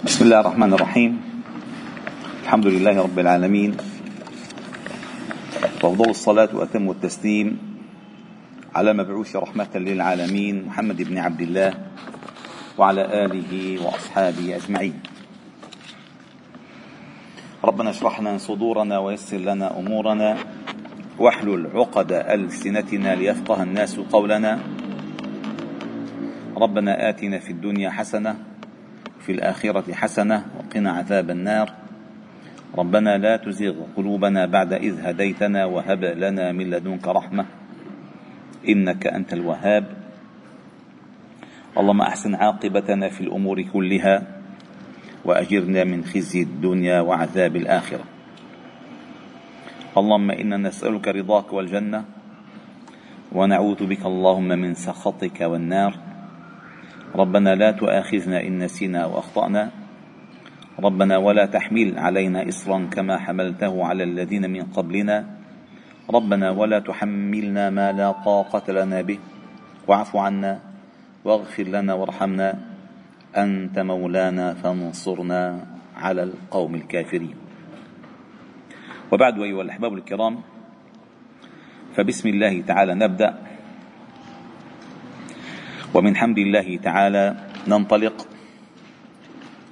بسم 0.00 0.24
الله 0.24 0.40
الرحمن 0.40 0.72
الرحيم. 0.72 1.12
الحمد 2.48 2.66
لله 2.66 3.04
رب 3.04 3.18
العالمين. 3.18 3.76
وافضل 5.84 6.10
الصلاة 6.10 6.56
وأتم 6.56 6.90
التسليم 6.90 7.48
على 8.74 8.96
مبعوث 8.96 9.36
رحمة 9.36 9.68
للعالمين 9.76 10.72
محمد 10.72 11.02
بن 11.02 11.18
عبد 11.18 11.40
الله 11.40 11.70
وعلى 12.80 13.02
آله 13.28 13.52
وأصحابه 13.84 14.56
أجمعين. 14.56 14.96
ربنا 17.64 17.90
اشرح 17.90 18.20
لنا 18.20 18.38
صدورنا 18.40 18.98
ويسر 18.98 19.36
لنا 19.36 19.78
أمورنا 19.78 20.36
واحلل 21.20 21.76
عقد 21.76 22.12
ألسنتنا 22.12 23.20
ليفقه 23.20 23.62
الناس 23.62 24.00
قولنا. 24.00 24.52
ربنا 26.56 26.92
آتنا 27.08 27.38
في 27.38 27.50
الدنيا 27.52 27.90
حسنة 27.90 28.49
في 29.20 29.32
الآخرة 29.32 29.92
حسنة 29.92 30.44
وقنا 30.58 30.90
عذاب 30.90 31.30
النار. 31.30 31.72
ربنا 32.78 33.18
لا 33.18 33.36
تزغ 33.36 33.74
قلوبنا 33.96 34.46
بعد 34.46 34.72
إذ 34.72 35.00
هديتنا 35.06 35.64
وهب 35.64 36.04
لنا 36.04 36.52
من 36.52 36.70
لدنك 36.70 37.08
رحمة. 37.08 37.46
إنك 38.68 39.06
أنت 39.06 39.32
الوهاب. 39.32 39.84
اللهم 41.78 42.00
أحسن 42.00 42.34
عاقبتنا 42.34 43.08
في 43.08 43.20
الأمور 43.20 43.62
كلها 43.62 44.22
وأجرنا 45.24 45.84
من 45.84 46.04
خزي 46.04 46.42
الدنيا 46.42 47.00
وعذاب 47.00 47.56
الآخرة. 47.56 48.04
اللهم 49.96 50.30
إنا 50.30 50.56
نسألك 50.56 51.08
رضاك 51.08 51.52
والجنة 51.52 52.04
ونعوذ 53.32 53.86
بك 53.86 54.06
اللهم 54.06 54.48
من 54.48 54.74
سخطك 54.74 55.40
والنار. 55.40 56.09
ربنا 57.14 57.54
لا 57.54 57.70
تؤاخذنا 57.70 58.46
إن 58.46 58.58
نسينا 58.58 59.06
وأخطأنا 59.06 59.70
ربنا 60.80 61.16
ولا 61.16 61.46
تحمل 61.46 61.98
علينا 61.98 62.48
إصرا 62.48 62.88
كما 62.92 63.18
حملته 63.18 63.84
على 63.84 64.04
الذين 64.04 64.50
من 64.50 64.62
قبلنا. 64.62 65.26
ربنا 66.10 66.50
ولا 66.50 66.78
تحملنا 66.78 67.70
ما 67.70 67.92
لا 67.92 68.12
طاقة 68.12 68.72
لنا 68.72 69.02
به. 69.02 69.18
واعف 69.88 70.16
عنا 70.16 70.60
واغفر 71.24 71.62
لنا 71.62 71.94
وارحمنا. 71.94 72.48
أنت 73.36 73.78
مولانا 73.78 74.54
فانصرنا 74.54 75.66
على 75.96 76.22
القوم 76.22 76.74
الكافرين. 76.74 77.36
وبعد 79.12 79.34
أيها 79.42 79.62
الأحباب 79.62 79.92
الكرام 79.94 80.34
فبسم 81.94 82.28
الله 82.28 82.60
تعالى 82.60 82.94
نبدأ. 82.94 83.49
ومن 85.94 86.16
حمد 86.16 86.38
الله 86.38 86.76
تعالى 86.76 87.36
ننطلق. 87.68 88.28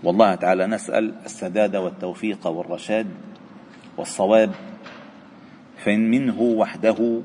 والله 0.03 0.35
تعالى 0.35 0.67
نسأل 0.67 1.15
السداد 1.25 1.77
والتوفيق 1.77 2.47
والرشاد 2.47 3.07
والصواب 3.97 4.51
فإن 5.85 6.11
منه 6.11 6.41
وحده 6.41 7.21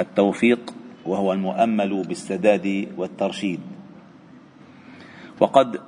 التوفيق 0.00 0.74
وهو 1.06 1.32
المؤمل 1.32 2.02
بالسداد 2.02 2.88
والترشيد. 2.96 3.60
وقد 5.40 5.80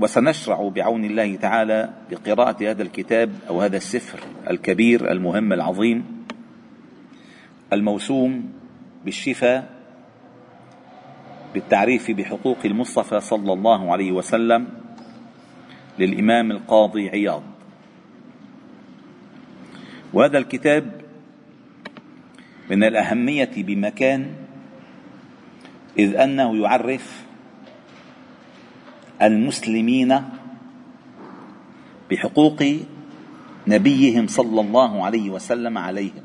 وسنشرع 0.00 0.68
بعون 0.68 1.04
الله 1.04 1.36
تعالى 1.36 1.90
بقراءة 2.10 2.70
هذا 2.70 2.82
الكتاب 2.82 3.32
أو 3.48 3.60
هذا 3.60 3.76
السفر 3.76 4.20
الكبير 4.50 5.12
المهم 5.12 5.52
العظيم 5.52 6.26
الموسوم 7.72 8.52
بالشفاء 9.04 9.71
بالتعريف 11.54 12.10
بحقوق 12.10 12.58
المصطفى 12.64 13.20
صلى 13.20 13.52
الله 13.52 13.92
عليه 13.92 14.12
وسلم 14.12 14.68
للإمام 15.98 16.50
القاضي 16.50 17.08
عياض. 17.08 17.42
وهذا 20.12 20.38
الكتاب 20.38 21.00
من 22.70 22.84
الأهمية 22.84 23.50
بمكان 23.56 24.34
إذ 25.98 26.16
أنه 26.16 26.56
يعرف 26.56 27.24
المسلمين 29.22 30.22
بحقوق 32.10 32.64
نبيهم 33.66 34.26
صلى 34.26 34.60
الله 34.60 35.04
عليه 35.04 35.30
وسلم 35.30 35.78
عليهم. 35.78 36.21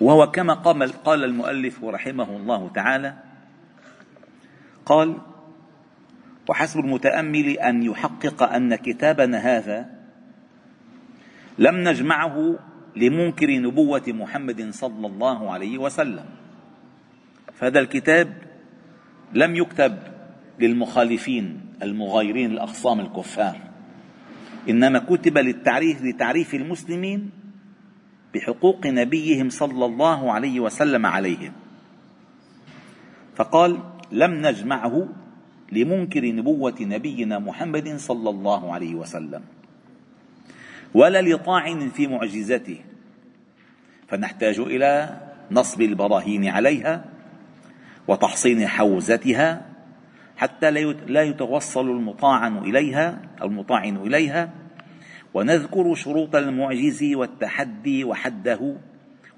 وهو 0.00 0.30
كما 0.30 0.54
قال 1.04 1.24
المؤلف 1.24 1.84
رحمه 1.84 2.36
الله 2.36 2.70
تعالى 2.74 3.14
قال 4.86 5.18
وحسب 6.48 6.80
المتأمل 6.80 7.48
أن 7.48 7.82
يحقق 7.82 8.42
أن 8.42 8.74
كتابنا 8.74 9.38
هذا 9.38 9.90
لم 11.58 11.88
نجمعه 11.88 12.58
لمنكر 12.96 13.50
نبوة 13.50 14.02
محمد 14.08 14.70
صلى 14.70 15.06
الله 15.06 15.52
عليه 15.52 15.78
وسلم. 15.78 16.24
فهذا 17.54 17.80
الكتاب 17.80 18.34
لم 19.32 19.56
يكتب 19.56 19.98
للمخالفين 20.60 21.60
المغايرين 21.82 22.50
الاخصام 22.50 23.00
الكفار 23.00 23.56
إنما 24.68 24.98
كتب 24.98 25.38
للتعريف 25.38 26.02
لتعريف 26.02 26.54
المسلمين 26.54 27.30
بحقوق 28.34 28.86
نبيهم 28.86 29.48
صلى 29.48 29.84
الله 29.84 30.32
عليه 30.32 30.60
وسلم 30.60 31.06
عليهم. 31.06 31.52
فقال 33.36 33.78
لم 34.12 34.46
نجمعه 34.46 35.08
لمنكر 35.72 36.26
نبوة 36.32 36.74
نبينا 36.80 37.38
محمد 37.38 37.96
صلى 37.96 38.30
الله 38.30 38.72
عليه 38.72 38.94
وسلم 38.94 39.42
ولا 40.94 41.22
لطاعن 41.22 41.88
في 41.88 42.06
معجزته 42.06 42.78
فنحتاج 44.08 44.58
إلى 44.60 45.20
نصب 45.50 45.82
البراهين 45.82 46.48
عليها 46.48 47.04
وتحصين 48.08 48.68
حوزتها 48.68 49.66
حتى 50.36 50.70
لا 51.06 51.22
يتوصل 51.22 51.90
المطاعن 51.90 52.58
إليها 52.58 53.18
المطاعن 53.42 53.96
إليها 53.96 54.50
ونذكر 55.34 55.94
شروط 55.94 56.36
المعجز 56.36 57.02
والتحدي 57.14 58.04
وحده 58.04 58.76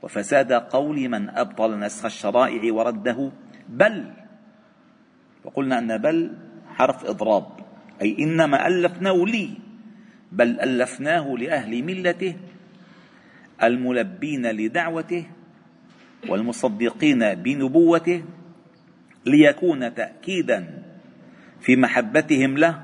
وفساد 0.02 0.52
قول 0.52 1.08
من 1.08 1.28
أبطل 1.28 1.78
نسخ 1.78 2.04
الشرائع 2.04 2.72
ورده 2.72 3.30
بل 3.68 4.04
وقلنا 5.44 5.78
أن 5.78 5.98
بل 5.98 6.32
حرف 6.68 7.04
إضراب 7.04 7.46
أي 8.02 8.16
إنما 8.18 8.66
ألفناه 8.66 9.24
لي 9.24 9.50
بل 10.32 10.60
ألفناه 10.60 11.34
لأهل 11.38 11.82
ملته 11.84 12.36
الملبين 13.62 14.46
لدعوته 14.46 15.24
والمصدقين 16.28 17.34
بنبوته 17.34 18.22
ليكون 19.26 19.94
تأكيدا 19.94 20.82
في 21.60 21.76
محبتهم 21.76 22.58
له 22.58 22.82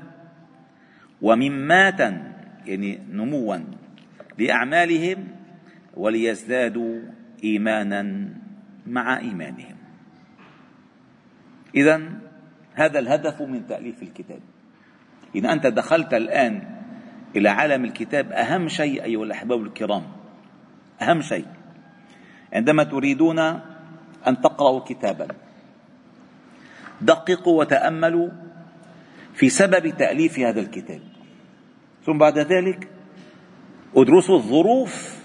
ومماتا 1.21 2.32
يعني 2.65 2.99
نموا 3.11 3.57
لأعمالهم 4.37 5.27
وليزدادوا 5.93 7.01
إيمانا 7.43 8.29
مع 8.87 9.19
إيمانهم. 9.19 9.75
إذا 11.75 12.01
هذا 12.73 12.99
الهدف 12.99 13.41
من 13.41 13.67
تأليف 13.67 14.03
الكتاب. 14.03 14.39
إذا 15.35 15.53
أنت 15.53 15.67
دخلت 15.67 16.13
الآن 16.13 16.61
إلى 17.35 17.49
عالم 17.49 17.85
الكتاب 17.85 18.31
أهم 18.31 18.67
شيء 18.67 19.03
أيها 19.03 19.23
الأحباب 19.23 19.61
الكرام 19.61 20.03
أهم 21.01 21.21
شيء 21.21 21.45
عندما 22.53 22.83
تريدون 22.83 23.39
أن 24.27 24.41
تقرأوا 24.41 24.79
كتابا 24.79 25.27
دققوا 27.01 27.59
وتأملوا 27.59 28.29
في 29.33 29.49
سبب 29.49 29.87
تأليف 29.97 30.39
هذا 30.39 30.61
الكتاب. 30.61 31.01
ثم 32.05 32.17
بعد 32.17 32.39
ذلك 32.39 32.87
ادرسوا 33.95 34.35
الظروف 34.35 35.23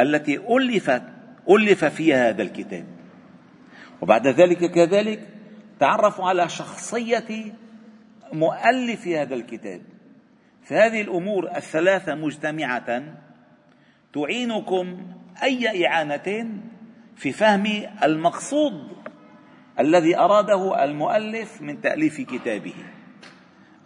التي 0.00 0.36
ألفت 0.36 1.02
ألف 1.50 1.84
فيها 1.84 2.28
هذا 2.28 2.42
الكتاب. 2.42 2.84
وبعد 4.00 4.26
ذلك 4.26 4.70
كذلك 4.70 5.28
تعرفوا 5.80 6.24
على 6.24 6.48
شخصية 6.48 7.54
مؤلف 8.32 9.08
هذا 9.08 9.34
الكتاب. 9.34 9.80
فهذه 10.62 11.00
الأمور 11.00 11.56
الثلاثة 11.56 12.14
مجتمعة 12.14 13.02
تعينكم 14.14 15.06
أي 15.42 15.86
إعانة 15.86 16.48
في 17.16 17.32
فهم 17.32 17.66
المقصود 18.02 18.96
الذي 19.80 20.18
أراده 20.18 20.84
المؤلف 20.84 21.62
من 21.62 21.80
تأليف 21.80 22.20
كتابه. 22.20 22.74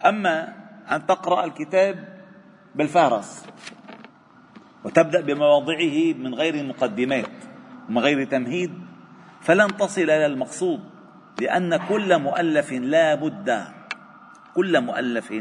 أما 0.05 0.60
أن 0.91 1.05
تقرأ 1.05 1.45
الكتاب 1.45 2.21
بالفهرس 2.75 3.45
وتبدأ 4.83 5.21
بمواضعه 5.21 6.13
من 6.13 6.33
غير 6.35 6.65
مقدمات 6.65 7.29
ومن 7.89 7.97
غير 7.97 8.23
تمهيد 8.23 8.73
فلن 9.41 9.77
تصل 9.77 10.01
إلى 10.01 10.25
المقصود 10.25 10.79
لأن 11.41 11.75
كل 11.75 12.19
مؤلف 12.19 12.71
لا 12.71 13.15
بد 13.15 13.65
كل 14.55 14.81
مؤلف 14.81 15.33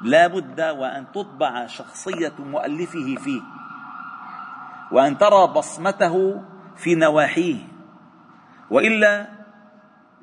لا 0.00 0.26
بد 0.26 0.60
وأن 0.60 1.04
تطبع 1.12 1.66
شخصية 1.66 2.32
مؤلفه 2.38 3.14
فيه 3.24 3.42
وأن 4.92 5.18
ترى 5.18 5.46
بصمته 5.46 6.42
في 6.76 6.94
نواحيه 6.94 7.56
وإلا 8.70 9.28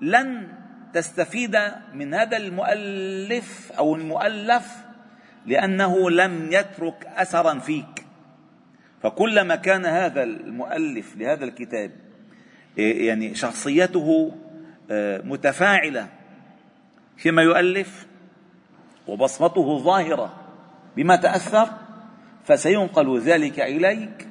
لن 0.01 0.60
تستفيد 0.93 1.57
من 1.93 2.13
هذا 2.13 2.37
المؤلف 2.37 3.71
أو 3.71 3.95
المؤلف 3.95 4.75
لأنه 5.45 6.09
لم 6.09 6.51
يترك 6.51 7.07
أثرا 7.15 7.59
فيك. 7.59 8.05
فكلما 9.03 9.55
كان 9.55 9.85
هذا 9.85 10.23
المؤلف 10.23 11.17
لهذا 11.17 11.45
الكتاب 11.45 11.91
يعني 12.77 13.35
شخصيته 13.35 14.31
آه، 14.91 15.21
متفاعلة 15.21 16.07
فيما 17.17 17.41
يؤلف 17.41 18.07
وبصمته 19.07 19.77
ظاهرة 19.77 20.33
بما 20.97 21.15
تأثر 21.15 21.69
فسينقل 22.45 23.19
ذلك 23.19 23.59
إليك 23.59 24.27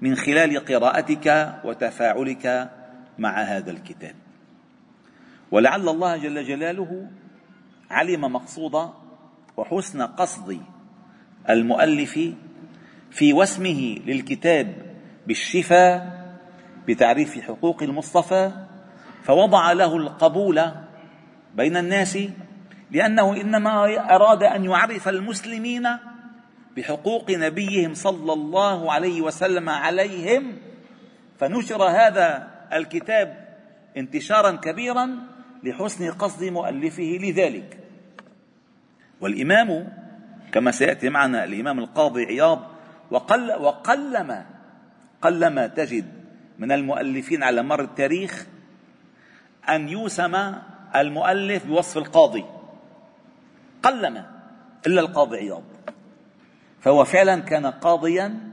من 0.00 0.14
خلال 0.14 0.64
قراءتك 0.64 1.54
وتفاعلك 1.64 2.70
مع 3.18 3.42
هذا 3.42 3.70
الكتاب. 3.70 4.14
ولعل 5.54 5.88
الله 5.88 6.16
جل 6.16 6.44
جلاله 6.44 7.06
علم 7.90 8.20
مقصود 8.20 8.90
وحسن 9.56 10.02
قصد 10.02 10.60
المؤلف 11.50 12.18
في 13.10 13.32
وسمه 13.32 13.98
للكتاب 14.06 14.74
بالشفاء 15.26 16.24
بتعريف 16.88 17.38
حقوق 17.40 17.82
المصطفى 17.82 18.52
فوضع 19.22 19.72
له 19.72 19.96
القبول 19.96 20.62
بين 21.54 21.76
الناس 21.76 22.18
لأنه 22.90 23.40
إنما 23.40 23.70
أراد 24.14 24.42
أن 24.42 24.64
يعرف 24.64 25.08
المسلمين 25.08 25.88
بحقوق 26.76 27.30
نبيهم 27.30 27.94
صلى 27.94 28.32
الله 28.32 28.92
عليه 28.92 29.22
وسلم 29.22 29.68
عليهم. 29.68 30.58
فنشر 31.38 31.82
هذا 31.82 32.50
الكتاب 32.72 33.56
انتشارا 33.96 34.50
كبيرا 34.50 35.33
لحسن 35.64 36.10
قصد 36.10 36.44
مؤلفه 36.44 37.18
لذلك. 37.22 37.78
والإمام 39.20 39.92
كما 40.52 40.70
سيأتي 40.70 41.08
معنا 41.08 41.44
الإمام 41.44 41.78
القاضي 41.78 42.24
عياض 42.24 42.70
وقل 43.10 43.50
وقلما 43.50 44.46
قلما 45.22 45.66
تجد 45.66 46.04
من 46.58 46.72
المؤلفين 46.72 47.42
على 47.42 47.62
مر 47.62 47.80
التاريخ 47.80 48.46
أن 49.68 49.88
يوسم 49.88 50.54
المؤلف 50.96 51.66
بوصف 51.66 51.98
القاضي. 51.98 52.44
قلما 53.82 54.30
إلا 54.86 55.00
القاضي 55.00 55.36
عياض. 55.36 55.62
فهو 56.80 57.04
فعلا 57.04 57.40
كان 57.40 57.66
قاضيا 57.66 58.52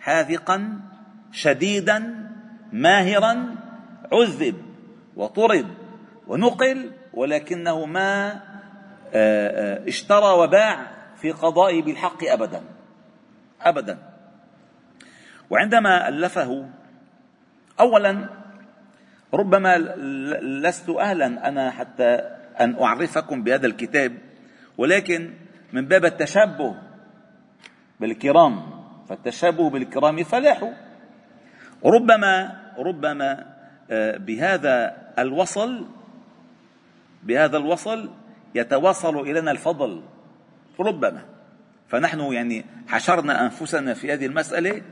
حاذقا 0.00 0.80
شديدا 1.32 2.30
ماهرا 2.72 3.56
عذب 4.12 4.56
وطرد. 5.16 5.87
ونقل 6.28 6.92
ولكنه 7.14 7.86
ما 7.86 8.40
آه، 9.14 9.80
آه، 9.84 9.88
اشترى 9.88 10.32
وباع 10.32 10.86
في 11.16 11.30
قضائه 11.30 11.82
بالحق 11.82 12.24
ابدا. 12.24 12.62
ابدا. 13.62 13.98
وعندما 15.50 16.08
ألفه 16.08 16.68
اولا 17.80 18.28
ربما 19.34 19.78
لست 20.42 20.90
أهلا 20.90 21.48
أنا 21.48 21.70
حتى 21.70 22.14
أن 22.60 22.82
أعرفكم 22.82 23.42
بهذا 23.42 23.66
الكتاب 23.66 24.12
ولكن 24.78 25.34
من 25.72 25.86
باب 25.86 26.04
التشبه 26.04 26.74
بالكرام 28.00 28.62
فالتشبه 29.08 29.70
بالكرام 29.70 30.24
فلاح 30.24 30.72
ربما 31.84 32.60
ربما 32.78 33.46
آه، 33.90 34.16
بهذا 34.16 34.96
الوصل 35.18 35.86
بهذا 37.28 37.56
الوصل 37.56 38.10
يتوصل 38.54 39.20
إلينا 39.20 39.50
الفضل. 39.50 40.02
ربما. 40.80 41.24
فنحن 41.88 42.20
يعني 42.20 42.64
حشرنا 42.88 43.44
أنفسنا 43.44 43.94
في 43.94 44.12
هذه 44.12 44.26
المسألة 44.26 44.82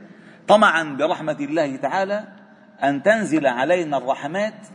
طمعا 0.47 0.83
برحمة 0.83 1.37
الله 1.39 1.75
تعالى 1.75 2.27
أن 2.83 3.03
تنزل 3.03 3.47
علينا 3.47 3.97
الرحمات 3.97 4.67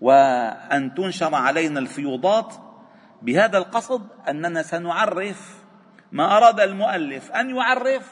وأن 0.00 0.94
تنشر 0.94 1.34
علينا 1.34 1.80
الفيوضات. 1.80 2.54
بهذا 3.22 3.58
القصد 3.58 4.02
أننا 4.28 4.62
سنعرف 4.62 5.58
ما 6.12 6.36
أراد 6.36 6.60
المؤلف 6.60 7.32
أن 7.32 7.56
يعرف 7.56 8.10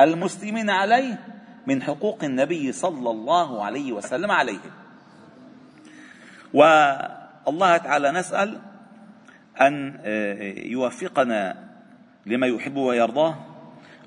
المسلمين 0.00 0.70
عليه 0.70 1.18
من 1.66 1.82
حقوق 1.82 2.24
النبي 2.24 2.72
صلى 2.72 3.10
الله 3.10 3.64
عليه 3.64 3.92
وسلم 3.92 4.30
عليهم. 4.30 4.70
والله 7.46 7.76
تعالى 7.76 8.10
نسأل 8.10 8.60
أن 9.60 10.00
يوفقنا 10.56 11.68
لما 12.26 12.46
يحب 12.46 12.76
ويرضاه 12.76 13.46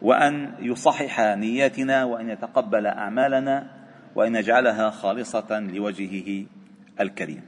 وأن 0.02 0.56
يصحح 0.60 1.20
نياتنا 1.20 2.04
وأن 2.04 2.30
يتقبل 2.30 2.88
أعمالنا 2.88 3.72
وأن 4.16 4.36
يجعلها 4.36 4.90
خالصة 4.90 5.60
لوجهه 5.60 6.46
الكريم. 7.00 7.42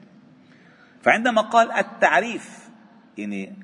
فعندما 1.04 1.42
قال 1.42 1.72
التعريف 1.72 2.70
يعني 3.18 3.56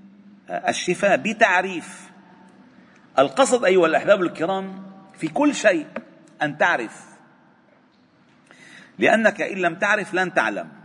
الشفاء 0.50 1.18
بتعريف 1.18 2.12
القصد 3.20 3.66
أيها 3.66 3.86
الأحباب 3.86 4.22
الكرام 4.22 4.84
في 5.18 5.28
كل 5.28 5.56
شيء 5.56 5.88
أن 6.42 6.58
تعرف. 6.58 7.06
لأنك 9.00 9.42
إن 9.42 9.58
لم 9.58 9.76
تعرف 9.76 10.14
لن 10.14 10.34
تعلم. 10.34 10.85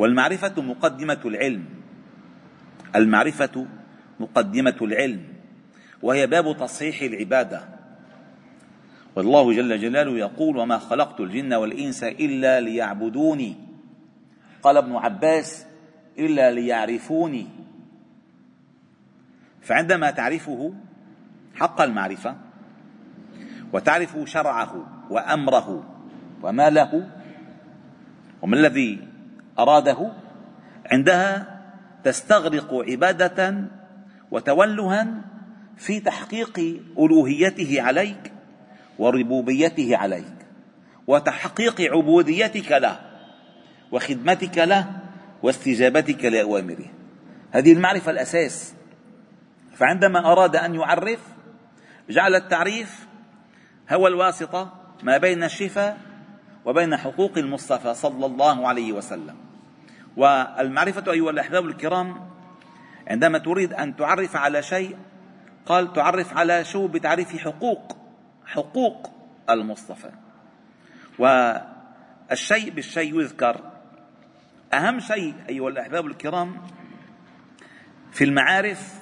والمعرفة 0.00 0.62
مقدمة 0.62 1.20
العلم. 1.24 1.64
المعرفة 2.96 3.66
مقدمة 4.20 4.76
العلم. 4.82 5.22
وهي 6.02 6.26
باب 6.26 6.56
تصحيح 6.56 7.02
العبادة. 7.02 7.68
والله 9.16 9.52
جل 9.52 9.78
جلاله 9.78 10.18
يقول 10.18 10.56
وما 10.56 10.78
خلقت 10.78 11.20
الجن 11.20 11.54
والإنس 11.54 12.04
إلا 12.04 12.60
ليعبدوني 12.60 13.56
قال 14.62 14.76
ابن 14.76 14.96
عباس 14.96 15.66
إلا 16.18 16.50
ليعرفوني 16.50 17.46
فعندما 19.62 20.10
تعرفه 20.10 20.74
حق 21.54 21.80
المعرفة 21.80 22.36
وتعرف 23.72 24.18
شرعه 24.24 24.86
وأمره 25.10 25.84
وما 26.42 26.70
له 26.70 27.10
وما 28.42 28.56
الذي 28.56 29.09
أراده 29.62 30.12
عندها 30.92 31.60
تستغرق 32.04 32.74
عبادة 32.74 33.64
وتولها 34.30 35.06
في 35.76 36.00
تحقيق 36.00 36.60
ألوهيته 36.98 37.82
عليك 37.82 38.32
وربوبيته 38.98 39.96
عليك 39.96 40.46
وتحقيق 41.06 41.80
عبوديتك 41.80 42.72
له 42.72 43.00
وخدمتك 43.92 44.58
له 44.58 44.86
واستجابتك 45.42 46.24
لأوامره. 46.24 46.86
هذه 47.50 47.72
المعرفة 47.72 48.10
الأساس. 48.10 48.74
فعندما 49.74 50.32
أراد 50.32 50.56
أن 50.56 50.74
يعرف 50.74 51.20
جعل 52.10 52.34
التعريف 52.34 53.06
هو 53.90 54.06
الواسطة 54.06 54.72
ما 55.02 55.18
بين 55.18 55.42
الشفاء 55.42 55.98
وبين 56.64 56.96
حقوق 56.96 57.38
المصطفى 57.38 57.94
صلى 57.94 58.26
الله 58.26 58.68
عليه 58.68 58.92
وسلم. 58.92 59.49
والمعرفة 60.16 61.12
أيها 61.12 61.30
الأحباب 61.30 61.66
الكرام 61.66 62.30
عندما 63.08 63.38
تريد 63.38 63.72
أن 63.72 63.96
تعرف 63.96 64.36
على 64.36 64.62
شيء 64.62 64.96
قال 65.66 65.92
تعرف 65.92 66.36
على 66.36 66.64
شو؟ 66.64 66.88
بتعريف 66.88 67.36
حقوق 67.36 67.96
حقوق 68.46 69.10
المصطفى. 69.50 70.10
والشيء 71.18 72.70
بالشيء 72.70 73.20
يذكر. 73.20 73.70
أهم 74.72 75.00
شيء 75.00 75.34
أيها 75.48 75.68
الأحباب 75.68 76.06
الكرام 76.06 76.56
في 78.12 78.24
المعارف 78.24 78.94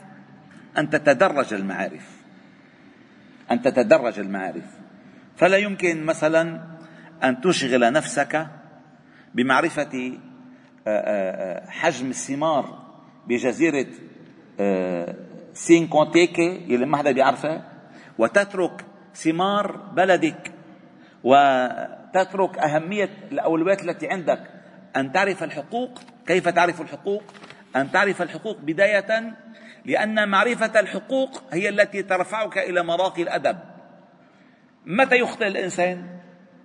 أن 0.79 0.91
تتدرج 0.91 1.55
المعارف. 1.55 2.19
أن 3.51 3.63
تتدرج 3.63 4.19
المعارف. 4.19 4.65
فلا 5.37 5.57
يمكن 5.57 6.05
مثلا 6.05 6.61
أن 7.25 7.41
تشغل 7.41 7.93
نفسك 7.93 8.35
آه، 9.35 10.19
حجم 11.69 12.11
الثمار 12.11 12.79
بجزيرة 13.27 13.87
سينكونتيكي 15.53 16.57
اللي 16.57 16.87
ما 16.87 16.97
حدا 16.97 17.13
بيعرفها 17.13 17.73
وتترك 18.19 18.85
ثمار 19.15 19.77
بلدك. 19.77 20.53
وتترك 21.25 22.59
أهمية 22.59 23.11
الأولويات 23.33 23.83
التي 23.83 24.09
عندك. 24.09 24.41
أن 24.97 25.13
تعرف 25.13 25.43
الحقوق. 25.43 25.99
كيف 26.27 26.49
تعرف 26.49 26.81
الحقوق؟ 26.81 27.23
أن 27.77 27.91
تعرف 27.91 28.23
الحقوق 28.23 28.59
بداية 28.61 29.35
لأن 29.85 30.29
معرفة 30.29 30.81
الحقوق 30.81 31.43
هي 31.53 31.69
التي 31.69 32.03
ترفعك 32.03 32.59
إلى 32.59 32.83
مراقي 32.83 33.23
الأدب. 33.23 33.59
متى 34.87 35.17
يخطئ 35.17 35.47
الإنسان؟ 35.47 36.07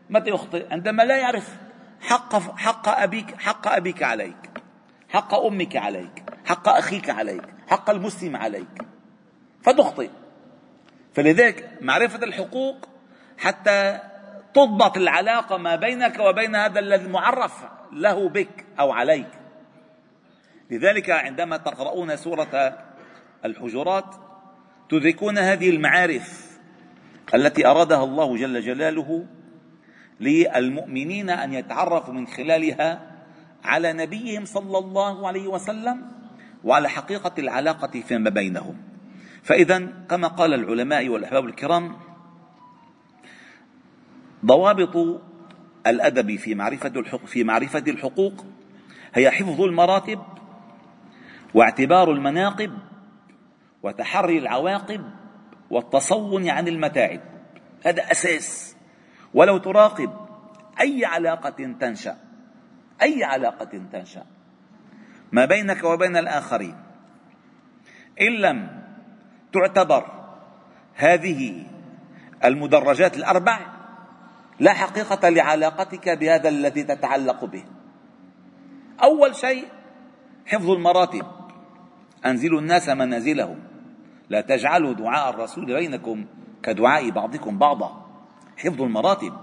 متى 0.10 0.30
يخطئ؟ 0.30 0.65
عندما 0.72 1.03
لا 1.03 1.18
يعرف 1.18 1.56
حق 2.04 2.58
حق 2.58 2.90
أبيك 2.90 3.36
حق 3.40 3.68
أبيك 3.68 4.04
عليك. 4.04 4.50
حق 5.10 5.34
أمك 5.34 5.76
عليك. 5.76 6.24
حق 6.46 6.70
أخيك 6.70 7.10
عليك. 7.10 7.44
حق 7.68 7.90
المسلم 7.90 8.36
عليك. 8.36 8.82
فتخطئ 9.64 10.10
فلذلك 11.14 11.70
معرفة 11.82 12.24
الحقوق 12.24 12.90
حتى 13.38 14.00
تضبط 14.54 14.98
العلاقة 14.98 15.58
ما 15.58 15.76
بينك 15.76 16.20
وبين 16.20 16.56
هذا 16.56 16.80
الذي 16.80 17.08
معرف 17.08 17.64
له 17.92 18.30
بك 18.30 18.66
أو 18.80 18.92
عليك. 18.92 19.30
لذلك 20.72 21.10
عندما 21.10 21.58
تقرؤون 21.58 22.16
سورة 22.16 22.78
الحجرات 23.46 24.16
تدركون 24.90 25.38
هذه 25.38 25.70
المعارف 25.70 26.58
التي 27.34 27.68
أرادها 27.68 28.04
الله 28.04 28.38
جل 28.38 28.62
جلاله 28.62 29.26
للمؤمنين 30.24 31.30
أن 31.30 31.53
يتعرفوا 31.53 32.13
من 32.13 32.27
خلالها 32.27 33.12
على 33.63 33.94
نبيهم 33.94 34.46
صلى 34.46 34.77
الله 34.77 35.27
عليه 35.27 35.48
وسلم 35.48 36.01
وعلى 36.63 36.89
حقيقة 36.89 37.34
العلاقة 37.38 38.01
فيما 38.01 38.30
بينهم. 38.30 38.77
فإذا 39.44 39.77
كما 40.10 40.27
قال 40.27 40.53
العلماء 40.53 41.10
والأحباب 41.10 41.46
الكرام 41.46 41.96
ضوابط 44.46 45.22
الأدب 45.88 46.36
في 46.36 46.56
معرفة 46.56 46.92
الحقوق, 46.96 47.25
في 47.25 47.44
معرفة 47.44 47.84
الحقوق 47.88 48.46
هي 49.13 49.32
حفظ 49.32 49.62
المراتب 49.62 50.20
واعتبار 51.53 52.12
المناقب 52.12 52.72
وتحري 53.84 54.38
العواقب 54.38 55.01
والتصون 55.70 56.50
عن 56.50 56.68
المتاعب. 56.68 57.20
هذا 57.86 58.12
أساس 58.12 58.73
ولو 59.34 59.58
تراقب 59.58 60.12
أي 60.82 61.06
علاقة 61.06 61.75
تنشأ 61.80 62.18
أي 63.02 63.24
علاقة 63.24 63.82
تنشأ. 63.92 64.25
ما 65.32 65.46
بينك 65.46 65.84
وبين 65.84 66.18
الآخرين 66.18 66.75
إن 68.22 68.34
لم 68.34 68.84
تعتبر 69.54 70.06
هذه 70.96 71.66
المدرجات 72.46 73.18
الأربع 73.18 73.60
لا 74.60 74.74
حقيقة 74.74 75.30
لعلاقتك 75.30 76.10
بهذا 76.10 76.50
الذي 76.50 76.84
تتعلق 76.84 77.46
به. 77.46 77.63
أول 79.04 79.36
شيء 79.36 79.68
حفظ 80.46 80.70
المراتب. 80.70 81.25
أنزلوا 82.25 82.60
الناس 82.60 82.90
منازلهم. 82.90 83.60
لا 84.30 84.42
تجعلوا 84.42 84.94
دعاء 84.94 85.30
الرسول 85.30 85.66
بينكم 85.66 86.25
كدعاء 86.63 87.10
بعضكم 87.10 87.58
بعضا. 87.58 88.03
حفظ 88.63 88.82
المراتب 88.82 89.34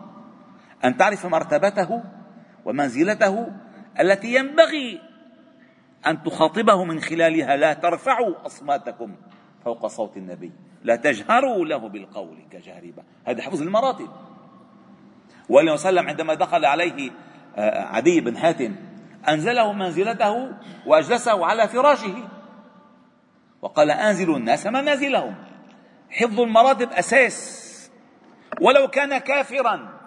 أن 0.84 0.96
تعرف 0.96 1.26
مرتبته 1.26 2.02
ومنزلته 2.64 3.46
التي 4.00 4.34
ينبغي 4.34 5.00
أن 6.06 6.22
تخاطبه 6.22 6.84
من 6.84 7.00
خلالها. 7.00 7.56
لا 7.56 7.72
ترفعوا 7.72 8.46
أصواتكم 8.46 9.14
فوق 9.64 9.86
صوت 9.86 10.16
النبي 10.16 10.52
لا 10.82 10.96
تجهروا 10.96 11.64
له 11.64 11.88
بالقول 11.88 12.38
كجهر 12.50 12.92
هذا 13.24 13.42
حفظ 13.42 13.62
المراتب. 13.62 14.08
والنبي 15.48 15.76
صلى 15.76 15.90
الله 15.90 16.00
عليه 16.00 16.00
وسلم 16.00 16.08
عندما 16.08 16.34
دخل 16.34 16.64
عليه 16.64 17.10
آه، 17.56 17.82
عدي 17.82 18.20
بن 18.20 18.36
حاتم 18.36 18.76
أنزله 19.28 19.72
منزلته 19.72 20.52
وأجلسه 20.86 21.46
على 21.46 21.68
فراشه. 21.68 22.28
وقال 23.62 23.90
أنزلوا 23.90 24.36
الناس 24.36 24.66
منازلهم. 24.66 25.34
حفظ 26.10 26.40
المراتب 26.40 26.92
أساس 26.92 27.59
ولو 28.60 28.88
كان 28.88 29.18
كافرا. 29.18 30.00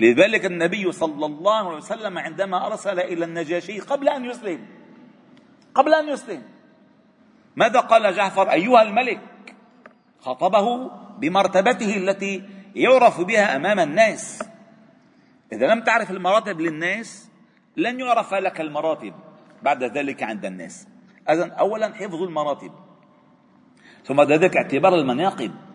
لذلك 0.00 0.46
النبي 0.46 0.92
صلى 0.92 1.26
الله 1.26 1.68
عليه 1.68 1.76
وسلم 1.76 2.18
عندما 2.18 2.66
أرسل 2.66 3.00
إلى 3.00 3.24
النجاشي 3.24 3.80
قبل 3.80 4.08
أن 4.08 4.24
يسلم 4.24 4.66
قبل 5.74 5.94
أن 5.94 6.08
يسلم 6.08 6.42
ماذا 7.56 7.80
قال 7.80 8.14
جعفر؟ 8.14 8.50
أيها 8.50 8.82
الملك 8.82 9.20
خاطبه 10.20 10.90
بمرتبته 11.18 11.96
التي 11.96 12.44
يعرف 12.74 13.20
بها 13.20 13.56
أمام 13.56 13.80
الناس. 13.80 14.42
إذا 15.52 15.66
لم 15.66 15.80
تعرف 15.80 16.10
المراتب 16.10 16.60
للناس 16.60 17.30
لن 17.76 18.00
يعرف 18.00 18.34
لك 18.34 18.60
المراتب 18.60 19.14
بعد 19.62 19.84
ذلك 19.84 20.22
عند 20.22 20.44
الناس. 20.44 20.88
إذا 21.30 21.52
أولا 21.52 21.94
حفظ 21.94 22.22
المراتب 22.22 22.72
ثم 24.04 24.22
ذلك 24.22 24.56
اعتبار 24.56 24.94
المناقب. 24.94 25.69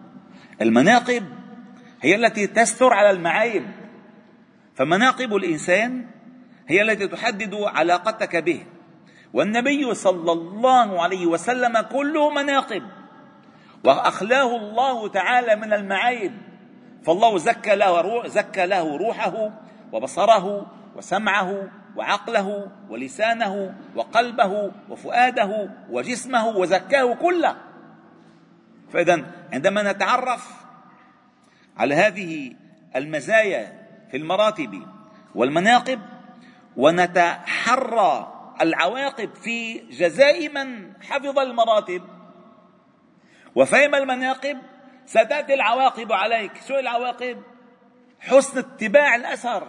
المناقب 0.61 1.23
هي 2.01 2.15
التي 2.15 2.47
تستر 2.47 2.93
على 2.93 3.09
المعايب. 3.09 3.65
فمناقب 4.75 5.35
الإنسان 5.35 6.05
هي 6.67 6.81
التي 6.81 7.07
تحدد 7.07 7.53
علاقتك 7.53 8.35
به. 8.35 8.65
والنبي 9.33 9.93
صلى 9.93 10.31
الله 10.31 11.01
عليه 11.03 11.25
وسلم 11.25 11.81
كله 11.81 12.29
مناقب 12.29 12.83
وأخلاه 13.83 14.55
الله 14.55 15.07
تعالى 15.07 15.55
من 15.55 15.73
المعايب. 15.73 16.31
فالله 17.05 17.37
زكى 17.37 17.75
له 17.75 18.01
روح 18.01 18.27
زكى 18.27 18.65
له 18.65 18.97
روحه 18.97 19.51
وبصره 19.91 20.71
وسمعه 20.95 21.69
وعقله 21.95 22.71
ولسانه 22.89 23.73
وقلبه 23.95 24.71
وفؤاده 24.89 25.69
وجسمه 25.89 26.47
وزكاه 26.47 27.13
كله. 27.13 27.55
فإذا 28.93 29.25
عندما 29.55 29.91
نتعرف 29.91 30.65
على 31.77 31.95
هذه 31.95 32.55
المزايا 32.95 33.87
في 34.11 34.17
المراتب 34.17 34.87
والمناقب 35.35 36.01
ونتحرى 36.77 38.31
العواقب 38.61 39.35
في 39.35 39.77
جزاء 39.77 40.49
من 40.49 40.93
حفظ 41.03 41.39
المراتب 41.39 42.01
وفهم 43.55 43.95
المناقب 43.95 44.57
ستأتي 45.05 45.53
العواقب 45.53 46.11
عليك. 46.11 46.51
شو 46.67 46.79
العواقب؟ 46.79 47.43
حسن 48.19 48.59
اتباع 48.59 49.15
الأثر. 49.15 49.67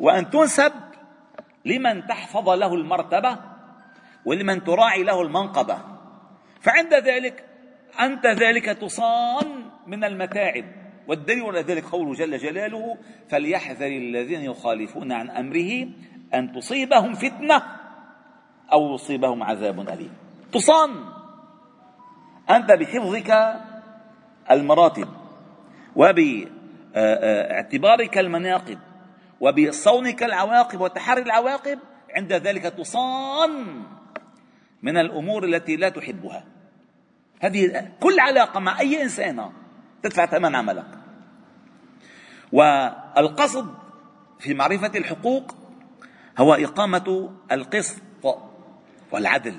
وأن 0.00 0.30
تنسب 0.30 0.72
لمن 1.64 2.06
تحفظ 2.06 2.48
له 2.48 2.74
المرتبة 2.74 3.38
ولمن 4.24 4.64
تراعي 4.64 5.02
له 5.02 5.22
المنقبة. 5.22 5.78
فعند 6.60 6.94
ذلك 6.94 7.47
أنت 8.00 8.26
ذلك 8.26 8.64
تصان 8.64 9.70
من 9.86 10.04
المتاعب. 10.04 10.64
والدليل 11.08 11.44
على 11.44 11.60
ذلك 11.60 11.84
قوله 11.84 12.14
جل 12.14 12.38
جلاله 12.38 12.96
فليحذر 13.28 13.86
الذين 13.86 14.40
يخالفون 14.40 15.12
عن 15.12 15.30
أمره 15.30 15.88
أن 16.34 16.52
تصيبهم 16.52 17.14
فتنة 17.14 17.62
أو 18.72 18.94
يصيبهم 18.94 19.42
عذاب 19.42 19.80
أليم. 19.80 20.12
تصان. 20.52 20.90
أنت 22.50 22.72
بحفظك 22.72 23.56
المراتب 24.50 25.08
وباعتبارك 26.94 27.38
المناقب 28.18 28.78
وبصونك 29.40 30.22
العواقب 30.22 30.80
وتحري 30.80 31.22
العواقب 31.22 31.78
عند 32.16 32.32
ذلك 32.32 32.62
تصان 32.62 33.82
من 34.82 34.96
الأمور 34.96 35.44
التي 35.44 35.76
لا 35.76 35.88
تحبها. 35.88 36.57
هذه 37.40 37.88
كل 38.00 38.20
علاقة 38.20 38.60
مع 38.60 38.80
أي 38.80 39.02
انسان 39.02 39.50
تدفع 40.02 40.26
ثمن 40.26 40.54
عملك. 40.54 40.86
والقصد 42.52 43.74
في 44.40 44.54
معرفة 44.54 44.92
الحقوق 44.96 45.54
هو 46.38 46.54
إقامة 46.54 47.30
القسط 47.52 48.02
والعدل. 49.12 49.56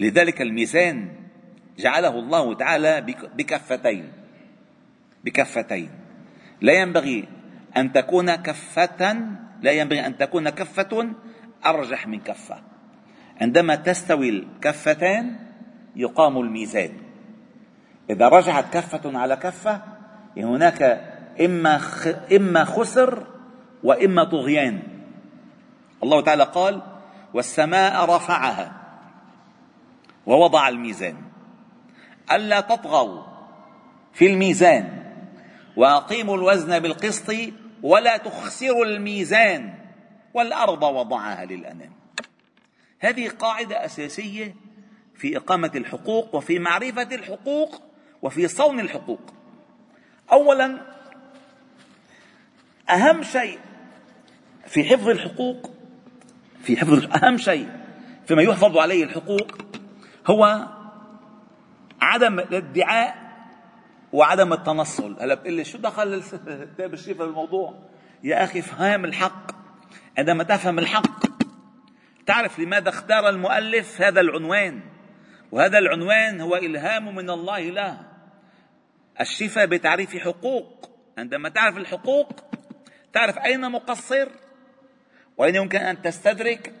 لذلك 0.00 0.42
الميزان 0.42 1.12
جعله 1.78 2.18
الله 2.18 2.54
تعالى 2.54 3.00
بكفتين 3.36 4.12
بكفتين. 5.24 5.90
لا 6.60 6.72
ينبغي 6.72 7.28
أن 7.76 7.92
تكون 7.92 8.34
كفة 8.34 9.16
لا 9.62 9.72
ينبغي 9.72 10.06
أن 10.06 10.16
تكون 10.16 10.48
كفة 10.48 11.12
أرجح 11.66 12.06
من 12.06 12.20
كفة. 12.20 12.62
عندما 13.40 13.74
تستوي 13.74 14.28
الكفتان 14.28 15.45
يقام 15.96 16.38
الميزان. 16.38 16.92
إذا 18.10 18.28
رجعت 18.28 18.74
كفة 18.74 19.18
على 19.18 19.36
كفة 19.36 19.82
هناك 20.36 20.82
إما 21.40 21.80
إما 22.36 22.64
خسر 22.64 23.26
وإما 23.82 24.24
طغيان. 24.24 24.82
الله 26.02 26.20
تعالى 26.20 26.44
قال 26.44 26.82
والسماء 27.34 28.04
رفعها 28.16 28.72
ووضع 30.26 30.68
الميزان. 30.68 31.16
ألا 32.32 32.60
تطغوا 32.60 33.22
في 34.12 34.26
الميزان 34.26 35.02
وأقيموا 35.76 36.36
الوزن 36.36 36.78
بالقسط 36.78 37.34
ولا 37.82 38.16
تخسروا 38.16 38.84
الميزان 38.84 39.74
والأرض 40.34 40.82
وضعها 40.82 41.44
للأنام. 41.44 41.92
هذه 42.98 43.28
قاعدة 43.28 43.84
أساسية 43.84 44.54
في 45.18 45.36
إقامة 45.36 45.70
الحقوق 45.74 46.34
وفي 46.34 46.58
معرفة 46.58 47.14
الحقوق 47.14 47.82
وفي 48.22 48.48
صون 48.48 48.80
الحقوق. 48.80 49.20
أولا 50.32 50.78
أهم 52.90 53.22
شيء 53.22 53.58
في 54.66 54.84
حفظ 54.84 55.08
الحقوق 55.08 55.70
في 56.62 56.76
حفظ 56.76 57.24
أهم 57.24 57.38
شيء 57.38 57.68
فيما 58.26 58.42
يحفظ 58.42 58.78
عليه 58.78 59.04
الحقوق 59.04 59.58
هو 60.26 60.66
عدم 62.00 62.38
الادعاء 62.38 63.26
وعدم 64.12 64.52
التنصل. 64.52 65.16
هلا 65.20 65.34
بتقول 65.34 65.52
لي 65.52 65.64
شو 65.64 65.78
دخل 65.78 66.22
كتاب 66.74 66.94
الشفا 66.98 67.24
بالموضوع؟ 67.24 67.74
يا 68.24 68.44
أخي 68.44 68.62
فهم 68.62 69.04
الحق. 69.04 69.50
عندما 70.18 70.44
تفهم 70.44 70.78
الحق 70.78 71.26
تعرف 72.26 72.58
لماذا 72.58 72.88
اختار 72.88 73.28
المؤلف 73.28 74.02
هذا 74.02 74.20
العنوان. 74.20 74.95
وهذا 75.56 75.78
العنوان 75.78 76.40
هو 76.40 76.56
إلهام 76.56 77.14
من 77.14 77.30
الله 77.30 77.60
له. 77.60 77.98
الشفاء 79.20 79.66
بتعريف 79.66 80.16
حقوق. 80.16 80.90
عندما 81.18 81.48
تعرف 81.48 81.76
الحقوق 81.76 82.44
تعرف 83.12 83.38
أين 83.38 83.70
مقصر 83.70 84.28
وأين 85.36 85.54
يمكن 85.54 85.78
أن 85.78 86.02
تستدرك 86.02 86.72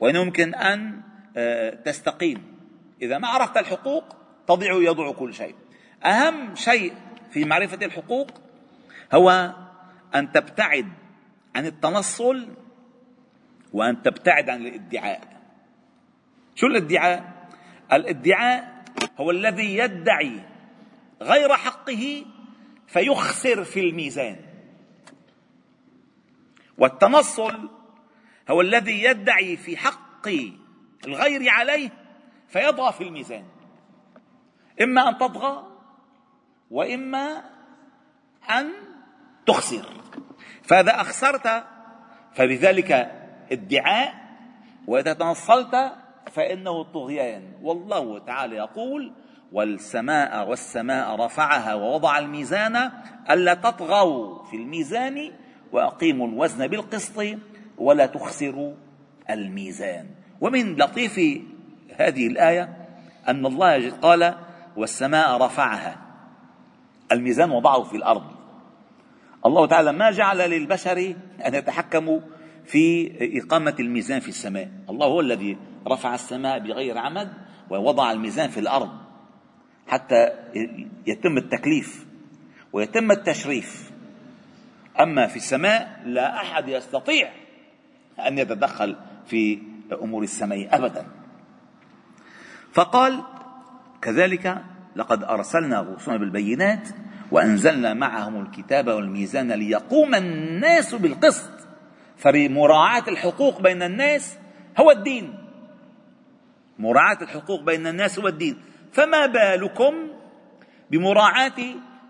وأين 0.00 0.16
يمكن 0.16 0.54
أن 0.54 1.00
آه، 1.36 1.70
تستقيم. 1.70 2.56
إذا 3.02 3.18
ما 3.18 3.28
عرفت 3.28 3.56
الحقوق 3.56 4.16
تضيع 4.48 4.72
يضع 4.74 5.12
كل 5.12 5.34
شيء. 5.34 5.54
أهم 6.04 6.54
شيء 6.54 6.94
في 7.30 7.44
معرفة 7.44 7.86
الحقوق 7.86 8.30
هو 9.12 9.54
أن 10.14 10.32
تبتعد 10.32 10.88
عن 11.54 11.66
التنصل 11.66 12.48
وأن 13.72 14.02
تبتعد 14.02 14.50
عن 14.50 14.66
الادعاء. 14.66 15.20
شو 16.54 16.66
الادعاء؟ 16.66 17.39
الادعاء 17.92 18.84
هو 19.20 19.30
الذي 19.30 19.76
يدعي 19.76 20.40
غير 21.22 21.56
حقه 21.56 22.24
فيخسر 22.86 23.64
في 23.64 23.80
الميزان. 23.80 24.36
والتنصل 26.78 27.70
هو 28.50 28.60
الذي 28.60 29.02
يدعي 29.02 29.56
في 29.56 29.76
حق 29.76 30.28
الغير 31.06 31.48
عليه 31.48 31.90
فيضغى 32.48 32.92
في 32.92 33.04
الميزان. 33.04 33.44
إما 34.82 35.08
أن 35.08 35.18
تطغى 35.18 35.66
وإما 36.70 37.44
أن 38.50 38.72
تخسر. 39.46 39.86
فإذا 40.62 41.00
أخسرت 41.00 41.64
فلذلك 42.34 42.92
ادعاء 43.52 44.14
وإذا 44.86 45.12
تنصلت 45.12 45.92
فإنه 46.32 46.82
طغيان. 46.82 47.42
والله 47.62 48.18
تعالى 48.18 48.56
يقول 48.56 49.12
والسماء 49.52 50.48
والسماء 50.48 51.16
رفعها 51.16 51.74
ووضع 51.74 52.18
الميزان 52.18 52.90
ألا 53.30 53.54
تطغوا 53.54 54.44
في 54.44 54.56
الميزان 54.56 55.32
وأقيموا 55.72 56.28
الوزن 56.28 56.66
بالقسط 56.66 57.24
ولا 57.78 58.06
تخسروا 58.06 58.74
الميزان. 59.30 60.06
ومن 60.40 60.76
لطيف 60.76 61.20
هذه 61.96 62.26
الآية 62.26 62.76
أن 63.28 63.46
الله 63.46 63.90
قال 63.90 64.34
والسماء 64.76 65.36
رفعها. 65.42 65.96
الميزان 67.12 67.50
وضعه 67.50 67.82
في 67.82 67.96
الأرض. 67.96 68.22
الله 69.46 69.66
تعالى 69.66 69.92
ما 69.92 70.10
جعل 70.10 70.50
للبشر 70.50 71.14
أن 71.46 71.54
يتحكموا 71.54 72.20
في 72.64 73.10
إقامة 73.38 73.74
الميزان 73.80 74.20
في 74.20 74.28
السماء. 74.28 74.68
الله 74.90 75.06
هو 75.06 75.20
الذي 75.20 75.56
رفع 75.88 76.14
السماء 76.14 76.58
بغير 76.58 76.98
عمد 76.98 77.32
ووضع 77.70 78.12
الميزان 78.12 78.50
في 78.50 78.60
الأرض 78.60 78.90
حتى 79.88 80.30
يتم 81.06 81.38
التكليف 81.38 82.06
ويتم 82.72 83.10
التشريف. 83.10 83.90
أما 85.00 85.26
في 85.26 85.36
السماء 85.36 86.02
لا 86.04 86.36
أحد 86.36 86.68
يستطيع 86.68 87.30
أن 88.26 88.38
يتدخل 88.38 88.96
في 89.26 89.58
أمور 89.92 90.22
السماء 90.22 90.76
أبدا. 90.76 91.06
فقال 92.72 93.22
كذلك 94.02 94.64
لقد 94.96 95.24
أرسلنا 95.24 95.80
رسلنا 95.80 96.18
بالبينات 96.18 96.88
وأنزلنا 97.30 97.94
معهم 97.94 98.42
الكتاب 98.42 98.88
والميزان 98.88 99.52
ليقوم 99.52 100.14
الناس 100.14 100.94
بالقسط. 100.94 101.50
فمراعاه 102.16 103.04
الحقوق 103.08 103.60
بين 103.60 103.82
الناس 103.82 104.38
هو 104.80 104.90
الدين. 104.90 105.34
مراعاة 106.80 107.22
الحقوق 107.22 107.62
بين 107.62 107.86
الناس 107.86 108.18
هو 108.18 108.28
الدين 108.28 108.62
فما 108.92 109.26
بالكم 109.26 109.94
بمراعاة 110.90 111.60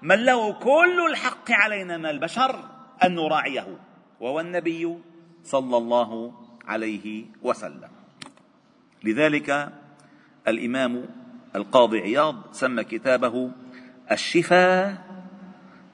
من 0.03 0.25
له 0.25 0.53
كل 0.53 1.07
الحق 1.11 1.51
علينا 1.51 1.97
من 1.97 2.07
البشر 2.07 2.65
أن 3.05 3.15
نراعيه 3.15 3.79
وهو 4.21 4.41
النبي 4.41 4.99
صلى 5.45 5.77
الله 5.77 6.33
عليه 6.67 7.25
وسلم. 7.43 7.91
لذلك 9.05 9.73
الإمام 10.49 11.05
القاضي 11.57 12.01
عياض 12.01 12.37
سمى 12.53 12.85
كتابه 12.85 13.51
الشفاء 14.13 14.99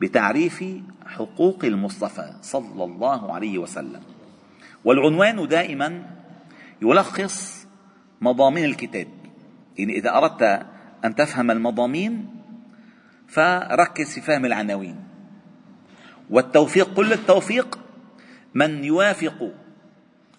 بتعريف 0.00 0.64
حقوق 1.06 1.64
المصطفى 1.64 2.32
صلى 2.42 2.84
الله 2.84 3.34
عليه 3.34 3.58
وسلم. 3.58 4.02
والعنوان 4.84 5.48
دائما 5.48 6.10
يلخص 6.82 7.55
مضامين 8.20 8.64
الكتاب. 8.64 9.08
يعني 9.78 9.92
إذا 9.92 10.16
أردت 10.16 10.66
أن 11.04 11.14
تفهم 11.14 11.50
المضامين 11.50 12.28
فركز 13.28 14.14
في 14.14 14.20
فهم 14.20 14.44
العناوين. 14.44 14.96
والتوفيق 16.30 16.94
كل 16.94 17.12
التوفيق 17.12 17.78
من 18.54 18.84
يوافق 18.84 19.52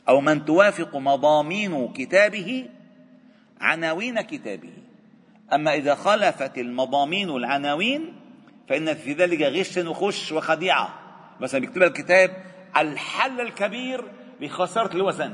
أو 0.10 0.22
من 0.22 0.46
توافق 0.46 0.96
مضامين 0.96 1.94
كتابه 1.94 2.70
عناوين 3.62 4.22
كتابه. 4.22 4.74
أما 5.54 5.74
إذا 5.74 5.96
خالفت 5.96 6.58
المضامين 6.58 7.30
العناوين 7.30 8.14
فإن 8.70 8.94
في 8.94 9.14
ذلك 9.14 9.42
غش 9.42 9.78
وخش 9.78 10.32
وخديعة. 10.32 11.00
مثلا 11.40 11.62
بيكتب 11.62 11.84
الكتاب 11.84 12.44
الحل 12.78 13.42
الكبير 13.42 14.04
لخساره 14.42 14.96
الوزن. 14.96 15.34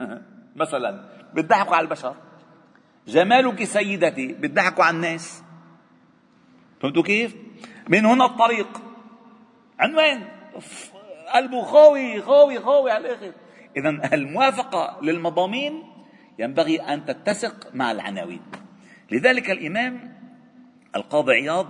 مثلا. 0.56 1.19
بيضحكوا 1.34 1.76
على 1.76 1.84
البشر. 1.84 2.14
جمالك 3.08 3.64
سيدتي 3.64 4.32
بيضحكوا 4.32 4.84
على 4.84 4.96
الناس. 4.96 5.42
فهمتوا 6.80 7.02
كيف؟ 7.02 7.36
من 7.88 8.06
هنا 8.06 8.24
الطريق. 8.24 8.82
عنوان. 9.78 10.28
قلبه 11.34 11.62
خاوي 11.62 12.22
خاوي 12.22 12.60
خاوي 12.60 12.90
على 12.90 13.08
الآخر. 13.08 13.32
اذا 13.76 14.14
الموافقة 14.14 14.98
للمضامين 15.02 15.82
ينبغي 16.38 16.80
أن 16.80 17.04
تتسق 17.04 17.74
مع 17.74 17.90
العناوين. 17.90 18.40
لذلك 19.10 19.50
الإمام 19.50 20.20
القاضي 20.96 21.32
عياض 21.32 21.66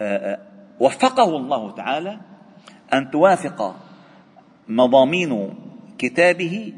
آه، 0.00 0.32
آه، 0.32 0.38
وفقه 0.80 1.36
الله 1.36 1.70
تعالى 1.70 2.20
أن 2.92 3.10
توافق 3.10 3.76
مضامين 4.68 5.54
كتابه 5.98 6.72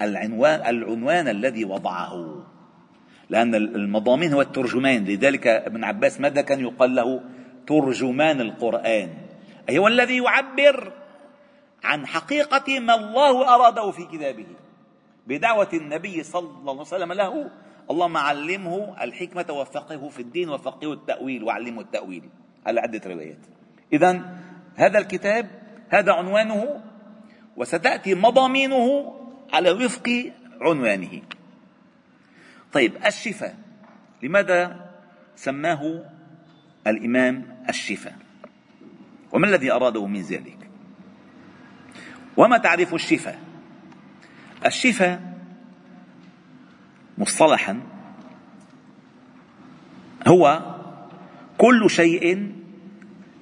العنوان 0.00 0.60
العنوان 0.76 1.28
الذي 1.28 1.64
وضعه. 1.64 2.46
لأن 3.30 3.54
المضامين 3.54 4.32
هو 4.32 4.40
الترجمان. 4.40 5.04
لذلك 5.04 5.46
ابن 5.46 5.84
عباس 5.84 6.20
ماذا 6.20 6.40
كان 6.40 6.60
يقال 6.60 6.94
له؟ 6.94 7.20
ترجمان 7.66 8.40
القرآن. 8.40 9.08
أي 9.68 9.78
هو 9.78 9.88
الذي 9.88 10.16
يعبر 10.16 10.92
عن 11.84 12.06
حقيقة 12.06 12.80
ما 12.80 12.94
الله 12.94 13.54
أراده 13.54 13.90
في 13.90 14.04
كتابه. 14.04 14.46
بدعوة 15.26 15.68
النبي 15.72 16.22
صلى 16.22 16.48
الله 16.60 16.72
عليه 16.72 16.80
وسلم 16.80 17.12
له 17.12 17.50
اللهم 17.90 18.16
علمه 18.16 19.04
الحكمة 19.04 19.46
وفقه 19.50 20.08
في 20.08 20.22
الدين 20.22 20.48
وفقه 20.48 20.92
التأويل 20.92 21.44
وعلمه 21.44 21.80
التأويل. 21.80 22.22
على 22.66 22.80
عدة 22.80 23.00
روايات. 23.06 23.46
إذا 23.92 24.20
هذا 24.74 24.98
الكتاب 24.98 25.50
هذا 25.88 26.12
عنوانه 26.12 26.80
وستأتي 27.56 28.14
مضامينه 28.14 29.14
على 29.52 29.70
وفق 29.70 30.32
عنوانه. 30.60 31.22
طيب 32.72 32.92
الشفاء. 33.06 33.56
لماذا 34.22 34.90
سماه 35.36 36.04
الإمام 36.86 37.64
الشفاء؟ 37.68 38.16
وما 39.32 39.46
الذي 39.46 39.72
أراده 39.72 40.06
من 40.06 40.20
ذلك؟ 40.20 40.58
وما 42.36 42.58
تعريف 42.58 42.94
الشفاء؟ 42.94 43.38
الشفاء 44.66 45.32
مصطلحا 47.18 47.80
هو 50.26 50.74
كل 51.58 51.90
شيء 51.90 52.52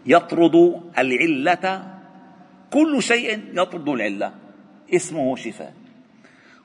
يطرد 0.07 0.83
العلة 0.99 1.95
كل 2.71 3.03
شيء 3.03 3.61
يطرد 3.61 3.89
العلة. 3.89 4.35
اسمه 4.95 5.37
شفاء. 5.37 5.80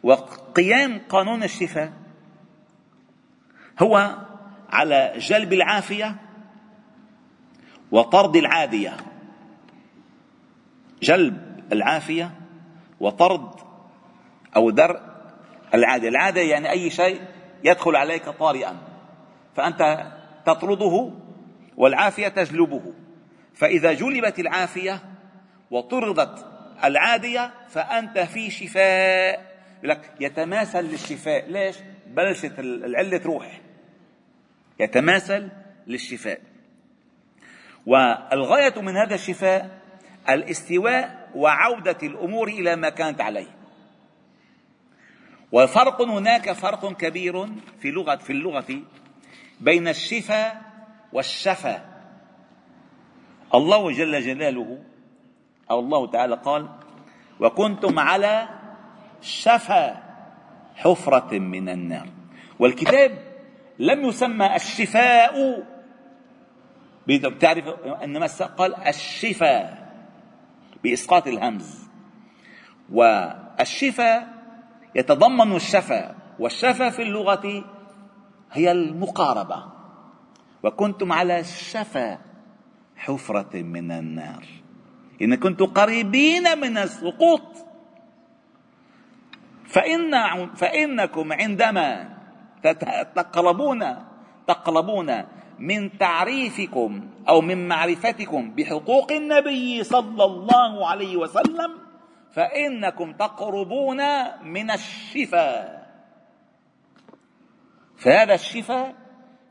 وقيام 0.06 1.02
قانون 1.10 1.44
الشفاء 1.44 1.94
هو 3.80 4.16
على 4.70 5.14
جلب 5.18 5.54
العافية 5.54 6.16
وطرد 7.92 8.36
العادية. 8.36 8.98
جلب 11.02 11.64
العافية 11.72 12.32
وطرد 13.00 13.50
أو 14.56 14.70
درء 14.70 15.02
العاده 15.74 16.08
العاده 16.08 16.42
يعني 16.42 16.72
أي 16.72 16.90
شيء 16.90 17.22
يدخل 17.64 17.96
عليك 17.96 18.30
طارئا 18.30 18.78
فأنت 19.56 20.12
تطرده 20.46 21.12
والعافية 21.78 22.28
تجلبه. 22.28 22.94
فإذا 23.54 23.94
جلبت 23.94 24.40
العافية 24.40 25.00
وطردت 25.72 26.46
العادية 26.84 27.52
فأنت 27.70 28.20
في 28.20 28.50
شفاء. 28.50 29.45
لك 29.86 30.12
يتماثل 30.20 30.82
للشفاء. 30.82 31.52
ليش؟ 31.52 31.76
بلشت 32.08 32.60
العلة 32.60 33.18
تروح. 33.18 33.62
يتماثل 34.80 35.50
للشفاء. 35.88 36.42
والغاية 37.86 38.82
من 38.82 38.98
هذا 38.98 39.16
الشفاء 39.16 39.82
الاستواء 40.30 41.30
وعودة 41.36 41.98
الأمور 42.04 42.48
إلى 42.48 42.76
ما 42.76 42.90
كانت 42.90 43.22
عليه. 43.22 43.56
وفرق 45.52 46.02
هناك 46.02 46.52
فرق 46.52 46.94
كبير 46.94 47.48
في 47.80 47.92
لغه 47.92 48.16
في 48.16 48.30
اللغة 48.30 48.82
بين 49.60 49.88
الشفاء 49.88 50.62
والشفا 51.14 51.86
الله 53.54 53.92
جل 53.92 54.22
جلاله 54.22 54.84
أو 55.72 55.80
الله 55.80 56.12
تعالى 56.12 56.36
قال 56.36 56.70
وكنتم 57.40 58.00
على 58.00 58.48
شفا 59.22 60.04
حفرة 60.76 61.40
من 61.40 61.70
النار. 61.70 62.08
والكتاب 62.60 63.12
لم 63.80 64.06
يسمى 64.06 64.56
الشفاء. 64.56 65.64
بتعرف 67.08 67.68
انما 68.04 68.28
قال 68.58 68.76
الشفاء 68.76 69.94
بإسقاط 70.84 71.28
الهمز. 71.28 71.88
والشفاء 72.92 74.28
يتضمن 74.96 75.56
الشفا 75.56 76.16
والشفا 76.40 76.90
في 76.90 77.02
اللغة 77.02 77.64
هي 78.52 78.72
المقاربة. 78.72 79.66
وكنتم 80.64 81.12
على 81.12 81.44
شفا 81.44 82.18
حفرة 82.96 83.62
من 83.62 83.92
النار. 83.92 84.46
إن 85.22 85.36
كنتم 85.36 85.66
قريبين 85.66 86.60
من 86.60 86.78
السقوط. 86.78 87.65
فإن 89.68 90.12
فإنكم 90.56 91.34
عندما 91.34 92.10
تقربون 93.16 93.96
تقربون 94.48 95.24
من 95.60 95.98
تعريفكم 95.98 97.10
أو 97.30 97.42
من 97.42 97.68
معرفتكم 97.68 98.56
بحقوق 98.56 99.12
النبي 99.12 99.84
صلى 99.84 100.24
الله 100.24 100.88
عليه 100.88 101.18
وسلم 101.18 101.72
فإنكم 102.34 103.14
تقربون 103.14 104.02
من 104.44 104.72
الشفاء. 104.72 105.86
فهذا 107.98 108.34
الشفاء 108.34 108.96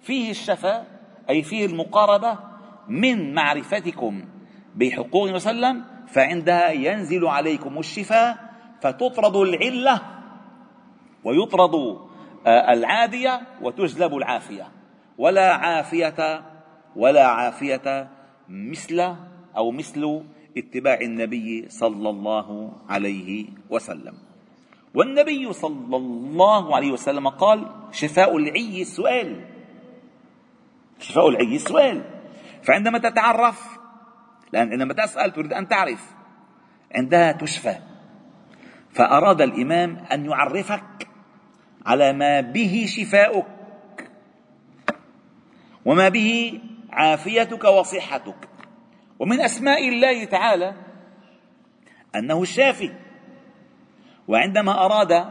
فيه 0.01 0.31
الشفاء 0.31 0.87
أي 1.31 1.43
فيه 1.43 1.67
المقاربة 1.67 2.39
من 2.89 3.35
معرفتكم 3.35 4.25
بحقوق 4.75 5.35
وسلم 5.35 5.85
فعندها 6.09 6.71
ينزل 6.71 7.27
عليكم 7.27 7.79
الشفاء 7.79 8.44
فتطرد 8.85 9.37
العلة 9.37 10.01
ويطرد 11.25 11.75
آه، 12.47 12.73
العادية 12.73 13.41
وتجلب 13.63 14.17
العافية. 14.17 14.69
ولا 15.19 15.55
عافية 15.55 16.45
ولا 16.97 17.27
عافية 17.27 18.09
مثل 18.49 19.17
أو 19.57 19.71
مثل 19.71 20.23
اتباع 20.57 21.01
النبي 21.01 21.69
صلى 21.69 22.11
الله 22.11 22.73
عليه 22.89 23.47
وسلم. 23.71 24.15
والنبي 24.95 25.53
صلى 25.53 25.97
الله 25.97 26.77
عليه 26.77 26.93
وسلم 26.93 27.29
قال 27.29 27.67
شفاء 27.93 28.37
العي 28.37 28.83
السؤال 28.83 29.41
شفاء 30.99 31.29
العي 31.29 31.57
السؤال 31.57 32.03
فعندما 32.63 32.99
تتعرف 32.99 33.79
لأن 34.53 34.73
عندما 34.73 34.95
تسأل 34.95 35.33
تريد 35.33 35.53
أن 35.53 35.69
تعرف 35.69 36.15
عندها 36.95 37.33
تشفى. 37.33 37.94
فأراد 38.95 39.41
الإمام 39.41 39.97
أن 40.13 40.25
يعرفك 40.25 41.09
على 41.87 42.13
ما 42.13 42.41
به 42.41 42.85
شفاؤك 42.89 43.47
وما 45.85 46.09
به 46.09 46.61
عافيتك 46.91 47.65
وصحتك. 47.65 48.49
ومن 49.19 49.41
أسماء 49.41 49.89
الله 49.89 50.25
تعالى 50.25 50.75
أنه 52.17 52.43
الشافي 52.43 52.93
وعندما 54.29 54.85
أراد 54.85 55.27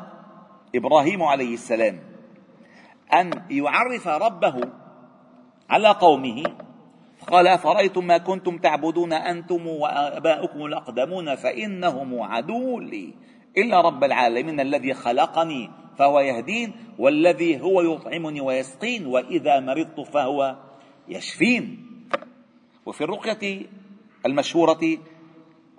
إبراهيم 0.76 1.24
عليه 1.24 1.54
السلام 1.54 2.00
أن 3.14 3.32
يعرف 3.50 4.08
ربه 4.08 4.62
على 5.70 5.90
قومه 5.90 6.44
قال 7.28 7.48
أفرأيتم 7.48 8.08
ما 8.08 8.18
كنتم 8.18 8.58
تعبدون 8.58 9.14
أنتم 9.14 9.68
وآباؤكم 9.68 10.66
الأقدمون 10.66 11.36
فإنهم 11.36 12.22
عدو 12.22 12.80
لي. 12.80 13.14
إلا 13.58 13.82
رب 13.82 14.04
العالمين 14.04 14.60
الذي 14.60 14.94
خلقني 14.94 15.70
فهو 15.98 16.20
يهدين 16.20 16.74
والذي 17.00 17.62
هو 17.62 17.82
يطعمني 17.82 18.42
ويسقين 18.42 19.06
وإذا 19.06 19.60
مرضت 19.60 20.00
فهو 20.00 20.56
يشفين. 21.08 21.86
وفي 22.86 23.04
الرقية 23.04 23.66
المشهورة 24.26 24.98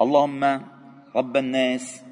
اللهم 0.03 0.63
رب 1.17 1.37
الناس 1.37 2.03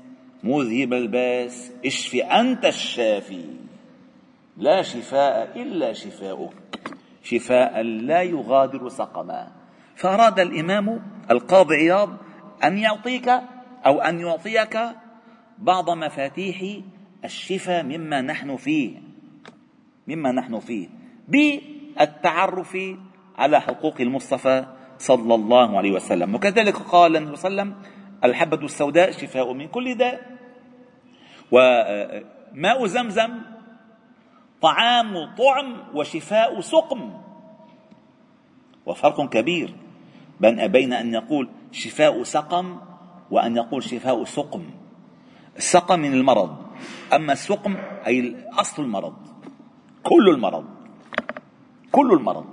مذهب 0.42 0.92
الباس 0.92 1.72
اشف 1.86 2.14
أنت 2.14 2.64
الشافي. 2.64 3.44
لا 4.56 4.82
شفاء 4.82 5.62
إلا 5.62 5.92
شفاؤك. 5.92 6.54
شفاء 7.22 7.82
لا 7.82 8.22
يغادر 8.22 8.88
سقما. 8.88 9.52
فأراد 9.96 10.40
الإمام 10.40 11.02
القاضي 11.30 11.76
عياض 11.76 12.10
أن 12.64 12.78
يعطيك 12.78 13.28
أو 13.86 14.00
أن 14.00 14.20
يعطيك 14.20 14.78
بعض 15.62 15.90
مفاتيح 15.90 16.82
الشفاء 17.24 17.82
مما 17.82 18.20
نحن 18.20 18.56
فيه 18.56 19.02
مما 20.08 20.32
نحن 20.32 20.60
فيه 20.60 20.88
بالتعرف 21.28 22.78
على 23.38 23.60
حقوق 23.60 24.00
المصطفى 24.00 24.66
صلى 24.98 25.34
الله 25.34 25.78
عليه 25.78 25.92
وسلم. 25.92 26.34
وكذلك 26.34 26.76
قال 26.76 27.16
النبي 27.16 27.36
صلى 27.36 27.50
الله 27.50 27.62
عليه 27.62 27.72
وسلم 27.72 27.82
الحبة 28.24 28.64
السوداء 28.64 29.10
شفاء 29.10 29.52
من 29.52 29.68
كل 29.68 29.94
داء 29.94 30.38
وماء 31.50 32.86
زمزم 32.86 33.30
طعام 34.62 35.34
طعم 35.38 35.76
وشفاء 35.94 36.60
سقم. 36.60 37.10
وفرق 38.86 39.28
كبير 39.28 39.74
بين 40.40 40.92
أن 40.92 41.14
يقول 41.14 41.48
شفاء 41.72 42.22
سقم 42.22 42.80
وأن 43.30 43.56
يقول 43.56 43.82
شفاء 43.82 44.24
سقم. 44.24 44.64
السقم 45.56 46.00
من 46.00 46.12
المرض. 46.12 46.56
أما 47.12 47.32
السقم 47.32 47.76
أي 48.06 48.46
أصل 48.52 48.82
المرض. 48.82 49.14
كل 50.02 50.28
المرض. 50.28 50.64
كل 51.92 52.12
المرض. 52.12 52.46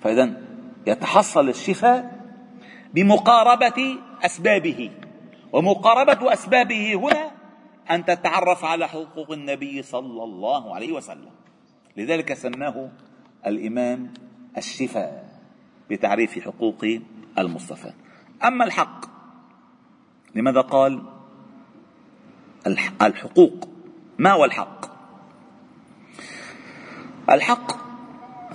فإذا 0.00 0.42
يتحصل 0.86 1.48
الشفاء 1.48 2.20
بمقاربة 2.94 3.98
أسبابه. 4.22 4.90
ومقاربة 5.52 6.32
أسبابه 6.32 6.94
هنا 6.94 7.30
أن 7.90 8.04
تتعرف 8.04 8.64
على 8.64 8.88
حقوق 8.88 9.32
النبي 9.32 9.82
صلى 9.82 10.24
الله 10.24 10.74
عليه 10.74 10.92
وسلم. 10.92 11.30
لذلك 11.96 12.34
سماه 12.34 12.90
الإمام 13.46 14.14
الشفاء 14.56 15.28
بتعريف 15.90 16.38
حقوق 16.38 16.84
المصطفى. 17.38 17.92
أما 18.44 18.64
الحق 18.64 19.04
لماذا 20.34 20.60
قال؟ 20.60 21.11
الحقوق. 23.02 23.68
ما 24.18 24.32
هو 24.32 24.44
الحق؟ 24.44 24.86
الحق 27.30 27.72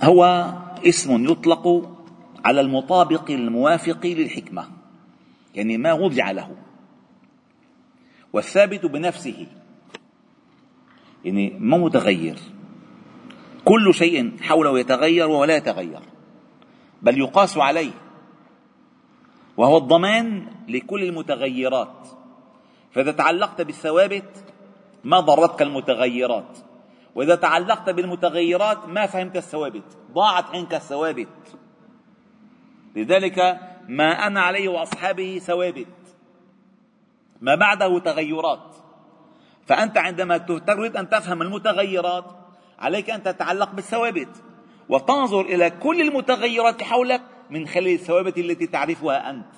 هو 0.02 0.52
اسم 0.86 1.24
يطلق 1.24 1.94
على 2.44 2.60
المطابق 2.60 3.30
الموافق 3.30 4.06
للحكمة 4.06 4.68
يعني 5.54 5.78
ما 5.78 5.92
وضع 5.92 6.30
له. 6.30 6.56
والثابت 8.32 8.86
بنفسه 8.86 9.46
يعني 11.24 11.50
ما 11.58 11.78
متغير. 11.78 12.38
كل 13.64 13.94
شيء 13.94 14.36
حوله 14.40 14.78
يتغير 14.78 15.28
ولا 15.28 15.56
يتغير 15.56 16.00
بل 17.02 17.18
يقاس 17.18 17.58
عليه 17.58 17.92
وهو 19.56 19.76
الضمان 19.76 20.46
لكل 20.68 21.04
المتغيرات. 21.04 22.17
فإذا 22.98 23.12
تعلقت 23.12 23.62
بالثوابت 23.62 24.44
ما 25.04 25.20
ضرتك 25.20 25.62
المتغيرات. 25.62 26.58
وإذا 27.14 27.34
تعلقت 27.34 27.90
بالمتغيرات 27.90 28.88
ما 28.88 29.06
فهمت 29.06 29.36
الثوابت 29.36 29.96
ضاعت 30.12 30.44
عنك 30.54 30.74
الثوابت. 30.74 31.58
لذلك 32.96 33.60
ما 33.88 34.26
أنا 34.26 34.40
عليه 34.40 34.68
وأصحابه 34.68 35.38
ثوابت. 35.38 36.16
ما 37.40 37.54
بعده 37.54 37.98
تغيرات. 37.98 38.76
فأنت 39.66 39.98
عندما 39.98 40.38
تريد 40.38 40.96
أن 40.96 41.08
تفهم 41.08 41.42
المتغيرات 41.42 42.24
عليك 42.78 43.10
أن 43.10 43.22
تتعلق 43.22 43.70
بالثوابت. 43.70 44.42
وتنظر 44.88 45.40
إلى 45.40 45.70
كل 45.70 46.00
المتغيرات 46.00 46.82
حولك 46.82 47.22
من 47.50 47.68
خلال 47.68 47.94
الثوابت 47.94 48.38
التي 48.38 48.66
تعرفها 48.66 49.30
أنت. 49.30 49.52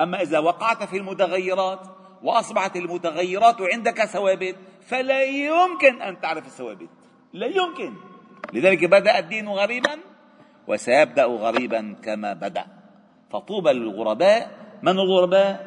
أما 0.00 0.22
إذا 0.22 0.38
وقعت 0.38 0.82
في 0.82 0.96
المتغيرات 0.96 1.97
وأصبحت 2.22 2.76
المتغيرات 2.76 3.56
عندك 3.60 4.04
ثوابت 4.04 4.56
فلا 4.86 5.22
يمكن 5.22 6.02
أن 6.02 6.20
تعرف 6.20 6.46
الثوابت. 6.46 6.88
لا 7.32 7.46
يمكن. 7.46 7.94
لذلك 8.52 8.84
بدأ 8.84 9.18
الدين 9.18 9.48
غريبا 9.48 9.98
وسيبدأ 10.68 11.24
غريبا 11.24 11.96
كما 12.02 12.32
بدأ. 12.32 12.64
فطوبى 13.32 13.70
للغرباء. 13.72 14.50
من 14.82 14.92
الغرباء؟ 14.92 15.66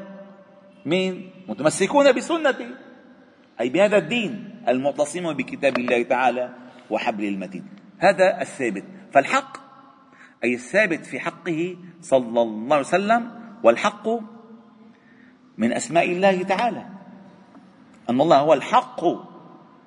من 0.85 1.29
متمسكون 1.47 2.11
بسنتي. 2.11 2.75
أي 3.61 3.69
بهذا 3.69 3.97
الدين 3.97 4.63
المعتصم 4.67 5.33
بكتاب 5.33 5.77
الله 5.77 6.03
تعالى 6.03 6.49
وحبل 6.89 7.25
المتين. 7.25 7.65
هذا 7.99 8.41
الثابت. 8.41 8.83
فالحق 9.13 9.57
أي 10.43 10.53
الثابت 10.53 11.05
في 11.05 11.19
حقه 11.19 11.77
صلى 12.01 12.41
الله 12.41 12.75
عليه 12.75 12.85
وسلم 12.85 13.31
والحق 13.63 14.07
من 15.57 15.73
أسماء 15.73 16.11
الله 16.11 16.43
تعالى. 16.43 16.85
أن 18.09 18.21
الله 18.21 18.37
هو 18.37 18.53
الحق 18.53 19.03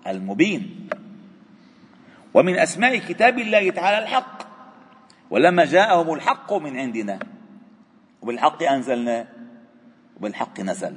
المبين. 0.06 0.88
ومن 2.34 2.58
أسماء 2.58 2.98
كتاب 2.98 3.38
الله 3.38 3.70
تعالى 3.70 3.98
الحق. 3.98 4.42
ولما 5.30 5.64
جاءهم 5.64 6.14
الحق 6.14 6.52
من 6.52 6.76
عندنا. 6.76 7.18
وبالحق 8.22 8.62
أنزلنا. 8.62 9.26
وبالحق 10.16 10.60
نزل. 10.60 10.96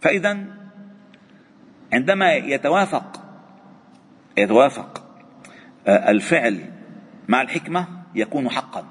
فإذا 0.00 0.44
عندما 1.92 2.32
يتوافق 2.32 3.24
يتوافق 4.38 5.04
آه، 5.86 6.10
الفعل 6.10 6.64
مع 7.28 7.42
الحكمة 7.42 7.86
يكون 8.14 8.50
حقا. 8.50 8.84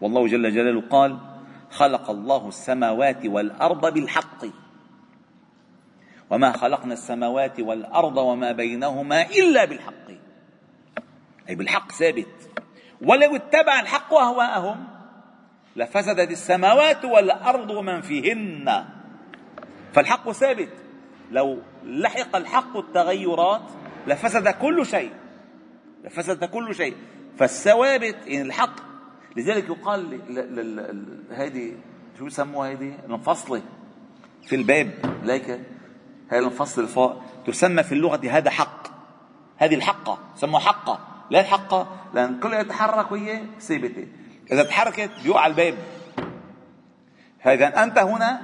والله 0.00 0.26
جل 0.26 0.54
جلاله 0.54 0.80
قال 0.80 1.27
خلق 1.70 2.10
الله 2.10 2.48
السماوات 2.48 3.26
والأرض 3.26 3.94
بالحق. 3.94 4.44
وما 6.30 6.52
خلقنا 6.52 6.92
السماوات 6.92 7.60
والأرض 7.60 8.16
وما 8.16 8.52
بينهما 8.52 9.22
إلا 9.22 9.64
بالحق. 9.64 10.08
أي 11.48 11.54
بالحق 11.54 11.92
ثابت. 11.92 12.50
ولو 13.02 13.36
اتبع 13.36 13.80
الحق 13.80 14.14
أهواءهم 14.14 14.88
لفسدت 15.76 16.30
السماوات 16.30 17.04
والأرض 17.04 17.70
ومن 17.70 18.00
فيهن. 18.00 18.84
فالحق 19.92 20.30
ثابت. 20.30 20.72
لو 21.30 21.58
لحق 21.84 22.36
الحق 22.36 22.76
التغيرات 22.76 23.62
لفسد 24.06 24.48
كل 24.48 24.86
شيء. 24.86 25.12
لفسد 26.04 26.44
كل 26.44 26.74
شيء. 26.74 26.96
فالثوابت 27.38 28.16
يعني 28.26 28.42
الحق 28.42 28.87
لذلك 29.36 29.68
يقال 29.68 30.20
هذه 31.30 31.72
شو 32.18 32.26
يسموها 32.26 32.72
هذه؟ 32.72 32.98
المفصلة 33.04 33.62
في 34.42 34.56
الباب. 34.56 34.90
ليك 35.22 35.50
هذه 36.28 36.38
المفصلة 36.38 36.86
فوق 36.86 37.22
تسمى 37.46 37.82
في 37.82 37.92
اللغة 37.92 38.20
هذا 38.30 38.50
حق. 38.50 38.88
هذه 39.56 39.74
الحقة 39.74 40.18
سموها 40.36 40.60
حقة 40.60 41.00
لا 41.30 41.40
الحقة 41.40 41.86
لأن 42.14 42.40
كل 42.40 42.52
يتحرك 42.52 43.12
وهي 43.12 43.42
ثابتة. 43.60 44.06
إذا 44.52 44.62
تحركت 44.62 45.10
بيوقع 45.22 45.46
الباب. 45.46 45.74
فإذا 47.44 47.82
أنت 47.82 47.98
هنا 47.98 48.40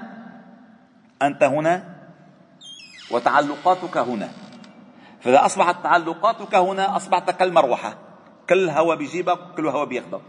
أنت 1.23 1.43
هنا 1.43 1.95
وتعلقاتك 3.11 3.97
هنا. 3.97 4.31
فإذا 5.21 5.47
أصبحت 5.47 5.83
تعلقاتك 5.83 6.55
هنا 6.55 6.97
أصبحت 6.97 7.31
كالمروحة. 7.31 7.99
كل 8.49 8.69
هواء 8.69 8.97
بيجيبك 8.97 9.39
وكل 9.53 9.69
هواء 9.69 9.85
بياخذك 9.85 10.21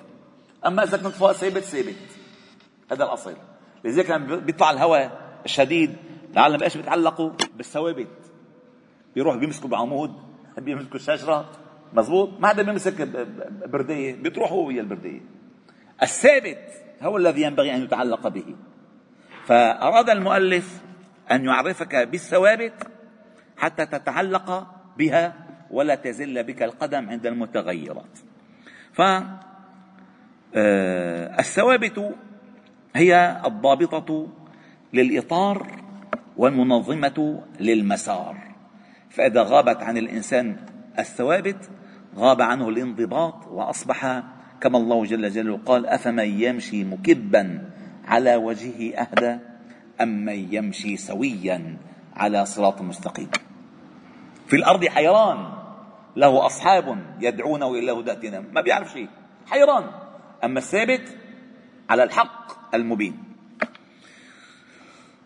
أما 0.65 0.84
إذا 0.84 0.97
كنت 0.97 1.13
فوق 1.13 1.32
ثابت 1.32 1.63
ثابت 1.63 1.95
هذا 2.91 3.04
الأصل. 3.04 3.34
لذلك 3.84 4.10
لما 4.10 4.36
بيطلع 4.36 4.71
الهواء 4.71 5.38
الشديد 5.45 5.95
العالم 6.34 6.63
إيش 6.63 6.78
بيتعلقوا 6.78 7.32
بالثوابت. 7.56 8.08
بيروح 9.15 9.36
بيمسكوا 9.36 9.69
بعمود 9.69 10.13
بيمسكوا 10.58 10.95
الشجرة. 10.95 11.51
مزبوط 11.93 12.39
ما 12.39 12.47
حدا 12.47 12.63
بيمسك 12.63 13.08
بردية. 13.65 14.15
بتروح 14.15 14.51
هو 14.51 14.67
ويا 14.67 14.82
البردية. 14.82 15.21
الثابت 16.04 16.69
هو 17.01 17.17
الذي 17.17 17.41
ينبغي 17.41 17.75
أن 17.75 17.84
يتعلق 17.84 18.28
به. 18.28 18.56
فأراد 19.45 20.10
المؤلف 20.10 20.82
أن 21.32 21.45
يعرفك 21.45 21.95
بالثوابت 21.95 22.88
حتى 23.58 23.86
تتعلق 23.86 24.67
بها 24.97 25.34
ولا 25.71 25.95
تزل 25.95 26.43
بك 26.43 26.63
القدم 26.63 27.10
عند 27.10 27.25
المتغيرات. 27.25 28.19
فالثوابت 28.93 29.55
آه، 30.56 31.44
هي 32.96 33.41
الضابطة 33.46 34.28
للإطار 34.94 35.68
والمنظمة 36.38 37.44
للمسار. 37.60 38.38
فإذا 39.10 39.41
غابت 39.41 39.84
عن 39.84 39.98
الإنسان 39.98 40.58
الثوابت 41.00 41.70
غاب 42.15 42.41
عنه 42.41 42.70
الانضباط 42.70 43.48
وأصبح 43.48 44.24
كما 44.62 44.78
الله 44.78 45.06
جل 45.06 45.30
جلاله 45.30 45.60
قال 45.65 45.86
أفمن 45.86 46.41
يمشي 46.41 46.84
مكبا 46.84 47.72
على 48.06 48.36
وجهه 48.36 48.96
أهدى 48.96 49.38
أم 50.02 50.26
من 50.26 50.54
يمشي 50.54 50.98
سويا 50.98 51.78
على 52.15 52.46
صراط 52.46 52.82
مستقيم. 52.82 53.30
في 54.48 54.56
الأرض 54.56 54.86
حيران 54.86 55.54
له 56.15 56.46
أصحاب 56.46 56.98
يدعونه 57.20 57.74
إلى 57.74 57.91
هداتنا 57.91 58.39
ما 58.39 58.62
بيعرف 58.62 58.91
شيء 58.91 59.10
حيران. 59.48 60.05
أما 60.43 60.60
الثابت 60.60 61.17
على 61.89 62.04
الحق 62.04 62.76
المبين. 62.76 63.24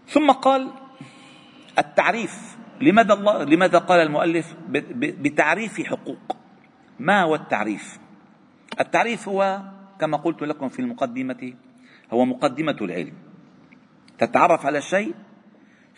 ثم 0.08 0.32
قال 0.32 0.72
التعريف 1.78 2.58
لماذا 2.82 3.13
الله 3.13 3.43
لماذا 3.43 3.78
قال 3.78 4.00
المؤلف 4.00 4.56
بتعريف 4.98 5.82
حقوق؟ 5.82 6.38
ما 7.00 7.22
هو 7.22 7.36
التعريف؟ 7.36 8.00
التعريف 8.80 9.30
هو 9.30 9.62
كما 10.00 10.17
قلت 10.17 10.41
لكم 10.41 10.69
في 10.69 10.80
المقدمة 10.80 11.54
هو 12.13 12.26
مقدمة 12.26 12.78
العلم. 12.82 13.13
تتعرف 14.17 14.65
على 14.65 14.78
الشيء 14.78 15.15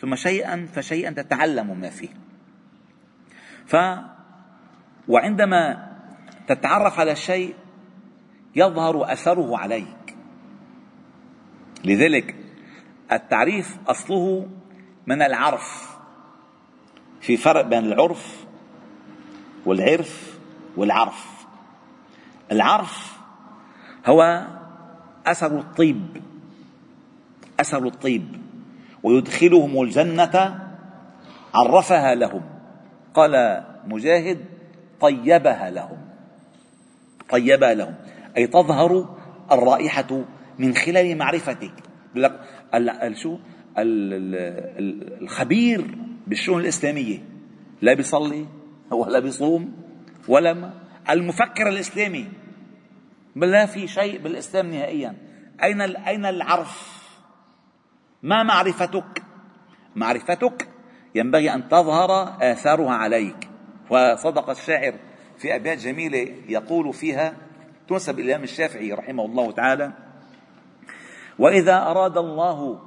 ثم 0.00 0.14
شيئا 0.14 0.68
فشيئا 0.72 1.10
تتعلم 1.10 1.80
ما 1.80 1.90
فيه. 1.90 2.08
ف 3.66 3.76
وعندما 5.08 5.92
تتعرف 6.46 7.00
على 7.00 7.12
الشيء 7.12 7.54
يظهر 8.56 9.12
أثره 9.12 9.58
عليك. 9.58 10.16
لذلك 11.84 12.34
التعريف 13.12 13.78
أصله 13.86 14.48
من 15.06 15.22
العرف 15.22 15.96
في 17.20 17.36
فرق 17.36 17.60
بين 17.60 17.84
العرف 17.84 18.44
والعرف 19.66 20.38
والعرف. 20.76 21.46
العرف 22.52 23.18
هو 24.06 24.46
أثر 25.26 25.58
الطيب 25.58 26.22
أثر 27.60 27.86
الطيب 27.86 28.42
ويدخلهم 29.02 29.82
الجنة 29.82 30.58
عرفها 31.54 32.14
لهم. 32.14 32.42
قال 33.14 33.64
مجاهد 33.86 34.44
طيبها 35.00 35.70
لهم 35.70 35.98
طيبها 37.30 37.74
لهم. 37.74 37.94
أي 38.36 38.46
تظهر 38.46 39.16
الرائحة 39.52 40.24
من 40.58 40.74
خلال 40.74 41.18
معرفتك. 41.18 41.72
لك 42.14 42.40
شو؟ 43.14 43.38
الخبير 45.22 45.98
بالشؤون 46.26 46.60
الإسلامية. 46.60 47.18
لا 47.82 47.94
بيصلي 47.94 48.46
ولا 48.90 49.18
بيصوم 49.18 49.72
ولا 50.28 50.72
المفكر 51.10 51.68
الإسلامي. 51.68 52.28
لا 53.36 53.66
في 53.66 53.86
شيء 53.86 54.22
بالإسلام 54.22 54.70
نهائيا. 54.70 55.16
أين 55.62 55.80
أين 55.80 56.26
العرف 56.26 57.02
ما 58.22 58.42
معرفتك؟ 58.42 59.22
معرفتك 59.96 60.68
ينبغي 61.14 61.54
أن 61.54 61.68
تظهر 61.68 62.36
آثارها 62.52 62.92
عليك. 62.92 63.48
وصدق 63.90 64.50
الشاعر 64.50 64.94
في 65.38 65.56
أبيات 65.56 65.78
جميلة 65.78 66.34
يقول 66.48 66.92
فيها 66.94 67.36
تنسب 67.88 68.18
إلى 68.18 68.24
الامام 68.26 68.44
الشافعي 68.44 68.92
رحمه 68.92 69.24
الله 69.24 69.50
تعالى 69.52 69.92
وإذا 71.38 71.76
أراد 71.76 72.18
الله 72.18 72.80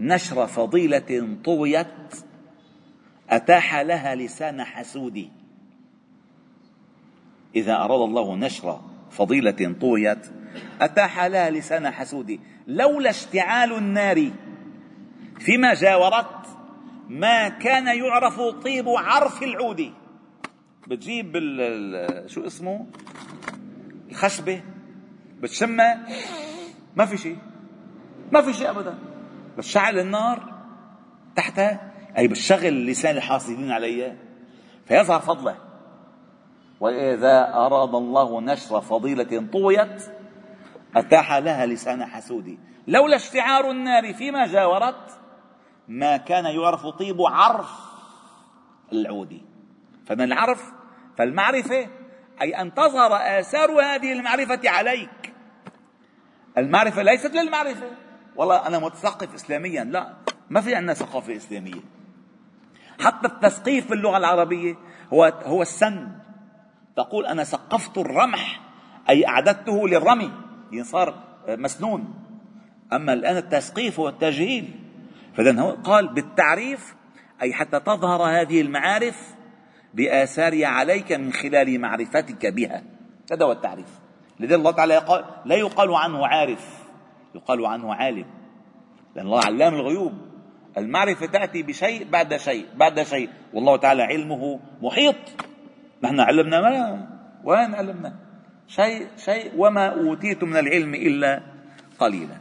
نشر 0.00 0.46
فضيلة 0.46 1.36
طويت 1.44 1.86
أتاح 3.30 3.76
لها 3.76 4.14
لسان 4.14 4.64
حسود 4.64 5.28
إذا 7.56 7.76
أراد 7.76 8.00
الله 8.00 8.36
نشر 8.36 8.80
فضيلة 9.10 9.74
طويت 9.80 10.26
أتاح 10.80 11.24
لها 11.24 11.50
لسان 11.50 11.90
حسود 11.90 12.40
لولا 12.66 13.10
اشتعال 13.10 13.72
النار 13.72 14.30
فيما 15.38 15.74
جاورت 15.74 16.46
ما 17.08 17.48
كان 17.48 17.86
يعرف 17.86 18.40
طيب 18.40 18.88
عرف 18.88 19.42
العود. 19.42 19.92
بتجيب 20.88 21.32
شو 22.26 22.46
اسمه؟ 22.46 22.86
الخشبة 24.10 24.62
بتشمها 25.40 26.06
ما 26.96 27.06
في 27.06 27.16
شيء. 27.16 27.38
ما 28.32 28.42
في 28.42 28.52
شيء 28.52 28.70
أبدا. 28.70 28.98
بتشعل 29.58 29.98
النار 29.98 30.54
تحتها. 31.36 31.92
أي 32.18 32.28
بتشغل 32.28 32.86
لسان 32.86 33.16
الحاسدين 33.16 33.70
عليها. 33.70 34.16
فيظهر 34.86 35.20
فضله. 35.20 35.56
وإذا 36.80 37.54
أراد 37.54 37.94
الله 37.94 38.40
نشر 38.40 38.80
فضيلة 38.80 39.46
طويت 39.52 40.02
أتاح 40.96 41.32
لها 41.32 41.66
لسان 41.66 42.04
حسود 42.04 42.58
لولا 42.86 43.16
اشتعار 43.16 43.70
النار 43.70 44.14
فيما 44.14 44.46
جاورت 44.46 45.20
ما 45.88 46.16
كان 46.16 46.44
يعرف 46.44 46.86
طيب 46.86 47.22
عرف 47.22 47.70
العود. 48.92 49.40
فمن 50.06 50.22
العرف 50.22 50.72
فالمعرفة 51.18 51.88
أي 52.42 52.60
أن 52.60 52.74
تظهر 52.74 53.38
آثار 53.40 53.70
هذه 53.70 54.12
المعرفة 54.12 54.60
عليك. 54.64 55.32
المعرفة 56.58 57.02
ليست 57.02 57.34
للمعرفة. 57.34 57.90
والله 58.36 58.66
أنا 58.66 58.78
متثقف 58.78 59.34
إسلاميا. 59.34 59.84
لا 59.84 60.16
ما 60.50 60.60
في 60.60 60.74
عندنا 60.74 60.94
ثقافة 60.94 61.36
إسلامية. 61.36 61.80
حتى 63.00 63.26
التثقيف 63.28 63.92
اللغة 63.92 64.16
العربية 64.16 64.74
هو 65.12 65.32
هو 65.44 65.62
السن. 65.62 66.08
تقول 66.96 67.26
أنا 67.26 67.44
ثقفت 67.44 67.98
الرمح 67.98 68.60
أي 69.08 69.26
أعددته 69.26 69.88
للرمي. 69.88 70.32
يعني 70.72 70.84
صار 70.84 71.14
مسنون. 71.48 72.14
أما 72.92 73.12
الآن 73.12 73.36
التثقيف 73.36 74.00
هو 74.00 74.08
التجهيل. 74.08 74.80
فإذا 75.36 75.60
هو 75.60 75.70
قال 75.70 76.08
بالتعريف 76.08 76.94
أي 77.42 77.52
حتى 77.52 77.80
تظهر 77.80 78.22
هذه 78.22 78.60
المعارف 78.60 79.34
بآثارها 79.94 80.66
عليك 80.66 81.12
من 81.12 81.32
خلال 81.32 81.80
معرفتك 81.80 82.46
بها. 82.46 82.82
هذا 83.32 83.44
هو 83.44 83.52
التعريف. 83.52 83.86
لذلك 84.40 84.58
الله 84.58 84.70
تعالى 84.70 84.94
يقال 84.94 85.24
لا 85.44 85.56
يقال 85.56 85.94
عنه 85.94 86.26
عارف 86.26 86.64
يقال 87.34 87.66
عنه 87.66 87.94
عالم. 87.94 88.26
لأن 89.16 89.26
الله 89.26 89.40
علام 89.44 89.74
الغيوب. 89.74 90.12
المعرفة 90.78 91.26
تأتي 91.26 91.62
بشيء 91.62 92.10
بعد 92.10 92.36
شيء 92.36 92.66
بعد 92.76 93.02
شيء. 93.02 93.28
والله 93.52 93.76
تعالى 93.76 94.02
علمه 94.02 94.60
محيط. 94.82 95.16
نحن 96.02 96.20
علمنا 96.20 96.60
ما؟ 96.60 97.08
وين 97.44 97.74
علمنا؟ 97.74 98.14
شيء 98.68 99.06
شيء 99.16 99.52
وما 99.56 99.86
أوتيت 99.86 100.44
من 100.44 100.56
العلم 100.56 100.94
إلا 100.94 101.42
قليلا. 101.98 102.36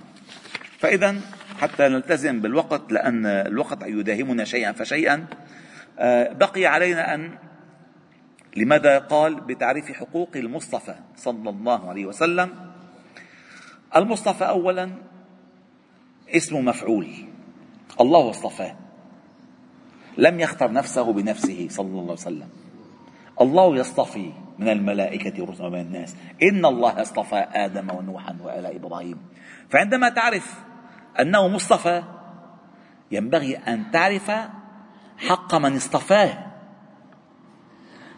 فإذا 0.77 1.15
حتى 1.59 1.87
نلتزم 1.87 2.41
بالوقت 2.41 2.91
لأن 2.91 3.25
الوقت 3.25 3.83
يداهمنا 3.83 4.43
شيئا 4.43 4.71
فشيئا. 4.71 5.25
بقي 6.31 6.65
علينا 6.65 7.15
أن 7.15 7.37
لماذا 8.57 8.99
قال 8.99 9.35
بتعريف 9.35 9.91
حقوق 9.91 10.29
المصطفى 10.35 10.95
صلى 11.15 11.49
الله 11.49 11.89
عليه 11.89 12.05
وسلم؟ 12.05 12.49
المصطفى 13.95 14.43
أولا 14.43 14.91
اسم 16.29 16.65
مفعول 16.65 17.07
الله 18.01 18.29
اصطفاه 18.29 18.75
لم 20.17 20.39
يختر 20.39 20.71
نفسه 20.71 21.13
بنفسه 21.13 21.67
صلى 21.69 21.87
الله 21.87 22.01
عليه 22.01 22.11
وسلم. 22.11 22.49
الله 23.41 23.77
يصطفي 23.77 24.31
من 24.59 24.69
الملائكة 24.69 25.43
ورسل 25.43 25.65
ومن 25.65 25.79
الناس. 25.81 26.15
إن 26.43 26.65
الله 26.65 27.01
اصطفى 27.01 27.45
آدم 27.51 27.95
ونوحا 27.95 28.37
وآل 28.43 28.65
إبراهيم. 28.65 29.17
فعندما 29.69 30.09
تعرف 30.09 30.59
أنه 31.19 31.47
مصطفى 31.47 32.03
ينبغي 33.11 33.57
أن 33.57 33.91
تعرف 33.91 34.31
حق 35.19 35.55
من 35.55 35.75
اصطفاه. 35.75 36.49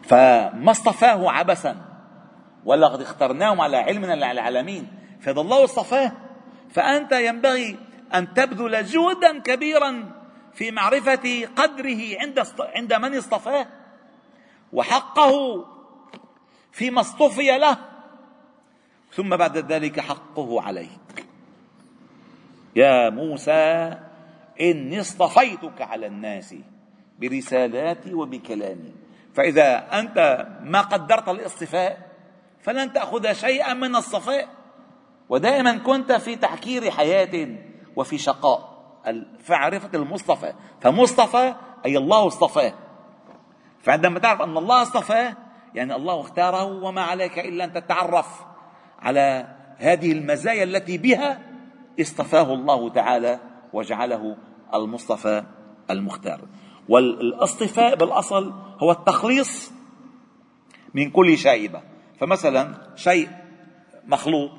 فما 0.02 0.70
اصطفاه 0.70 1.30
عبثا 1.30 1.76
ولقد 2.64 3.00
اخترناهم 3.00 3.60
على 3.60 3.76
علم 3.76 4.02
من 4.02 4.10
العالمين 4.10 4.86
فإذا 5.20 5.40
الله 5.40 5.64
اصطفاه 5.64 6.12
فأنت 6.70 7.12
ينبغي 7.12 7.78
أن 8.14 8.34
تبذل 8.34 8.84
جهدا 8.84 9.38
كبيرا 9.38 10.12
في 10.54 10.70
معرفة 10.70 11.48
قدره 11.56 12.20
عند 12.20 12.46
عند 12.60 12.94
من 12.94 13.16
اصطفاه. 13.16 13.66
وحقه 14.72 15.64
فيما 16.72 17.00
اصطفي 17.00 17.58
له 17.58 17.76
ثم 19.12 19.36
بعد 19.36 19.58
ذلك 19.58 20.00
حقه 20.00 20.62
عليك. 20.62 21.26
يا 22.76 23.10
موسى 23.10 23.98
إني 24.60 25.00
اصطفيتك 25.00 25.80
على 25.80 26.06
الناس. 26.06 26.54
برسالاتي 27.18 28.14
وبكلامي. 28.14 28.94
فإذا 29.34 29.98
أنت 29.98 30.48
ما 30.62 30.80
قدرت 30.80 31.28
الاصطفاء 31.28 31.98
فلن 32.60 32.92
تأخذ 32.92 33.32
شيئا 33.32 33.74
من 33.74 33.96
الصفاء. 33.96 34.48
ودائما 35.28 35.78
كنت 35.78 36.12
في 36.12 36.36
تحكير 36.36 36.90
حياة 36.90 37.48
وفي 37.96 38.18
شقاء. 38.18 38.72
فعرفة 39.38 39.90
المصطفى. 39.94 40.52
فمصطفى 40.80 41.54
أي 41.86 41.98
الله 41.98 42.26
اصطفاه. 42.26 42.72
فعندما 43.82 44.18
تعرف 44.18 44.42
أن 44.42 44.56
الله 44.56 44.82
اصطفاه 44.82 45.36
يعني 45.74 45.96
الله 45.96 46.20
اختاره 46.20 46.64
وما 46.64 47.02
عليك 47.02 47.38
إلا 47.38 47.64
أن 47.64 47.72
تتعرف 47.72 48.44
على 48.98 49.46
هذه 49.76 50.12
المزايا 50.12 50.64
التي 50.64 50.98
بها 50.98 51.38
اصطفاه 52.00 52.54
الله 52.54 52.88
تعالى 52.90 53.38
وجعله 53.72 54.36
المصطفى 54.74 55.44
المختار. 55.90 56.40
والاصطفاء 56.88 57.96
بالأصل 57.96 58.52
هو 58.78 58.92
التخليص 58.92 59.72
من 60.94 61.10
كل 61.10 61.38
شائبة. 61.38 61.82
فمثلا 62.20 62.74
شيء 62.96 63.28
مخلوط 64.06 64.50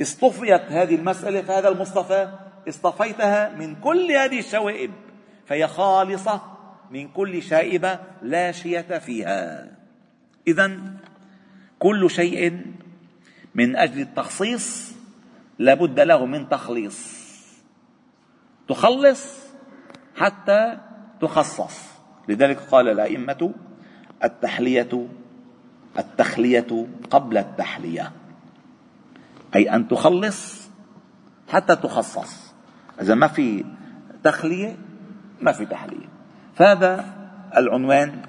اصطفيت 0.00 0.62
هذه 0.62 0.94
المسألة 0.94 1.42
فهذا 1.42 1.68
المصطفى 1.68 2.32
اصطفيتها 2.68 3.56
من 3.56 3.74
كل 3.74 4.12
هذه 4.12 4.38
الشوائب 4.38 4.90
فهي 5.46 5.68
خالصة 5.68 6.42
من 6.90 7.08
كل 7.08 7.42
شائبة 7.42 7.98
لا 8.22 8.52
شية 8.52 8.98
فيها. 8.98 9.70
اذا 10.46 10.80
كل 11.78 12.10
شيء 12.10 12.66
من 13.54 13.76
أجل 13.76 14.00
التخصيص 14.00 14.94
لابد 15.58 16.00
له 16.00 16.26
من 16.26 16.48
تخليص. 16.48 17.22
تخلص 18.68 19.38
حتى 20.16 20.78
تخصص. 21.22 21.92
لذلك 22.28 22.58
قال 22.58 22.88
الأئمة 22.88 23.54
التحلية 24.24 25.08
التخلية 25.98 26.86
قبل 27.10 27.38
التحلية. 27.38 28.12
أي 29.54 29.74
أن 29.74 29.88
تخلص 29.88 30.70
حتى 31.48 31.76
تخصص. 31.76 32.54
إذا 33.00 33.14
ما 33.14 33.28
في 33.28 33.64
تخلية 34.22 34.76
ما 35.40 35.52
في 35.52 35.66
تحلية. 35.66 36.08
فهذا 36.54 37.04
العنوان 37.56 38.22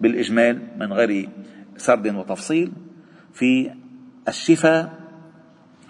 بالإجمال 0.00 0.78
من 0.78 0.92
غير 0.92 1.28
سرد 1.76 2.14
وتفصيل 2.14 2.72
في 3.32 3.70
الشفاء 4.28 4.92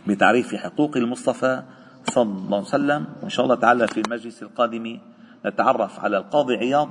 بتعريف 0.06 0.54
حقوق 0.54 0.96
المصطفى 0.96 1.62
صلى 2.10 2.22
الله 2.22 2.56
عليه 2.56 2.66
وسلم. 2.66 3.06
وإن 3.22 3.28
شاء 3.28 3.44
الله 3.44 3.56
تعالى 3.56 3.86
في 3.88 4.00
المجلس 4.00 4.42
القادم 4.42 4.98
نتعرف 5.46 6.00
على 6.00 6.16
القاضي 6.16 6.54
عياض 6.56 6.90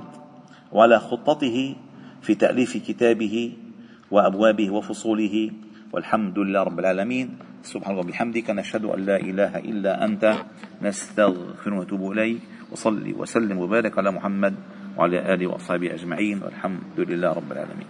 وعلى 0.72 0.98
خطته 0.98 1.76
في 2.22 2.34
تأليف 2.34 2.76
كتابه 2.76 3.52
وأبوابه 4.10 4.70
وفصوله. 4.70 5.50
والحمد 5.92 6.38
لله 6.38 6.62
رب 6.62 6.78
العالمين. 6.78 7.38
سبحان 7.62 7.94
الله 7.94 8.04
وبحمدك 8.04 8.50
نشهد 8.50 8.84
أن 8.84 9.00
لا 9.06 9.16
إله 9.16 9.58
إلا 9.58 10.04
أنت 10.04 10.24
نستغفر 10.82 11.74
ونتوب 11.74 12.12
إليك. 12.12 12.40
وصلي 12.72 13.12
وسلم 13.12 13.58
وبارك 13.58 13.98
على 13.98 14.10
محمد 14.10 14.54
وعلى 14.98 15.34
آله 15.34 15.46
وأصحابه 15.46 15.94
أجمعين. 15.94 16.42
والحمد 16.42 16.98
لله 16.98 17.32
رب 17.32 17.52
العالمين. 17.52 17.88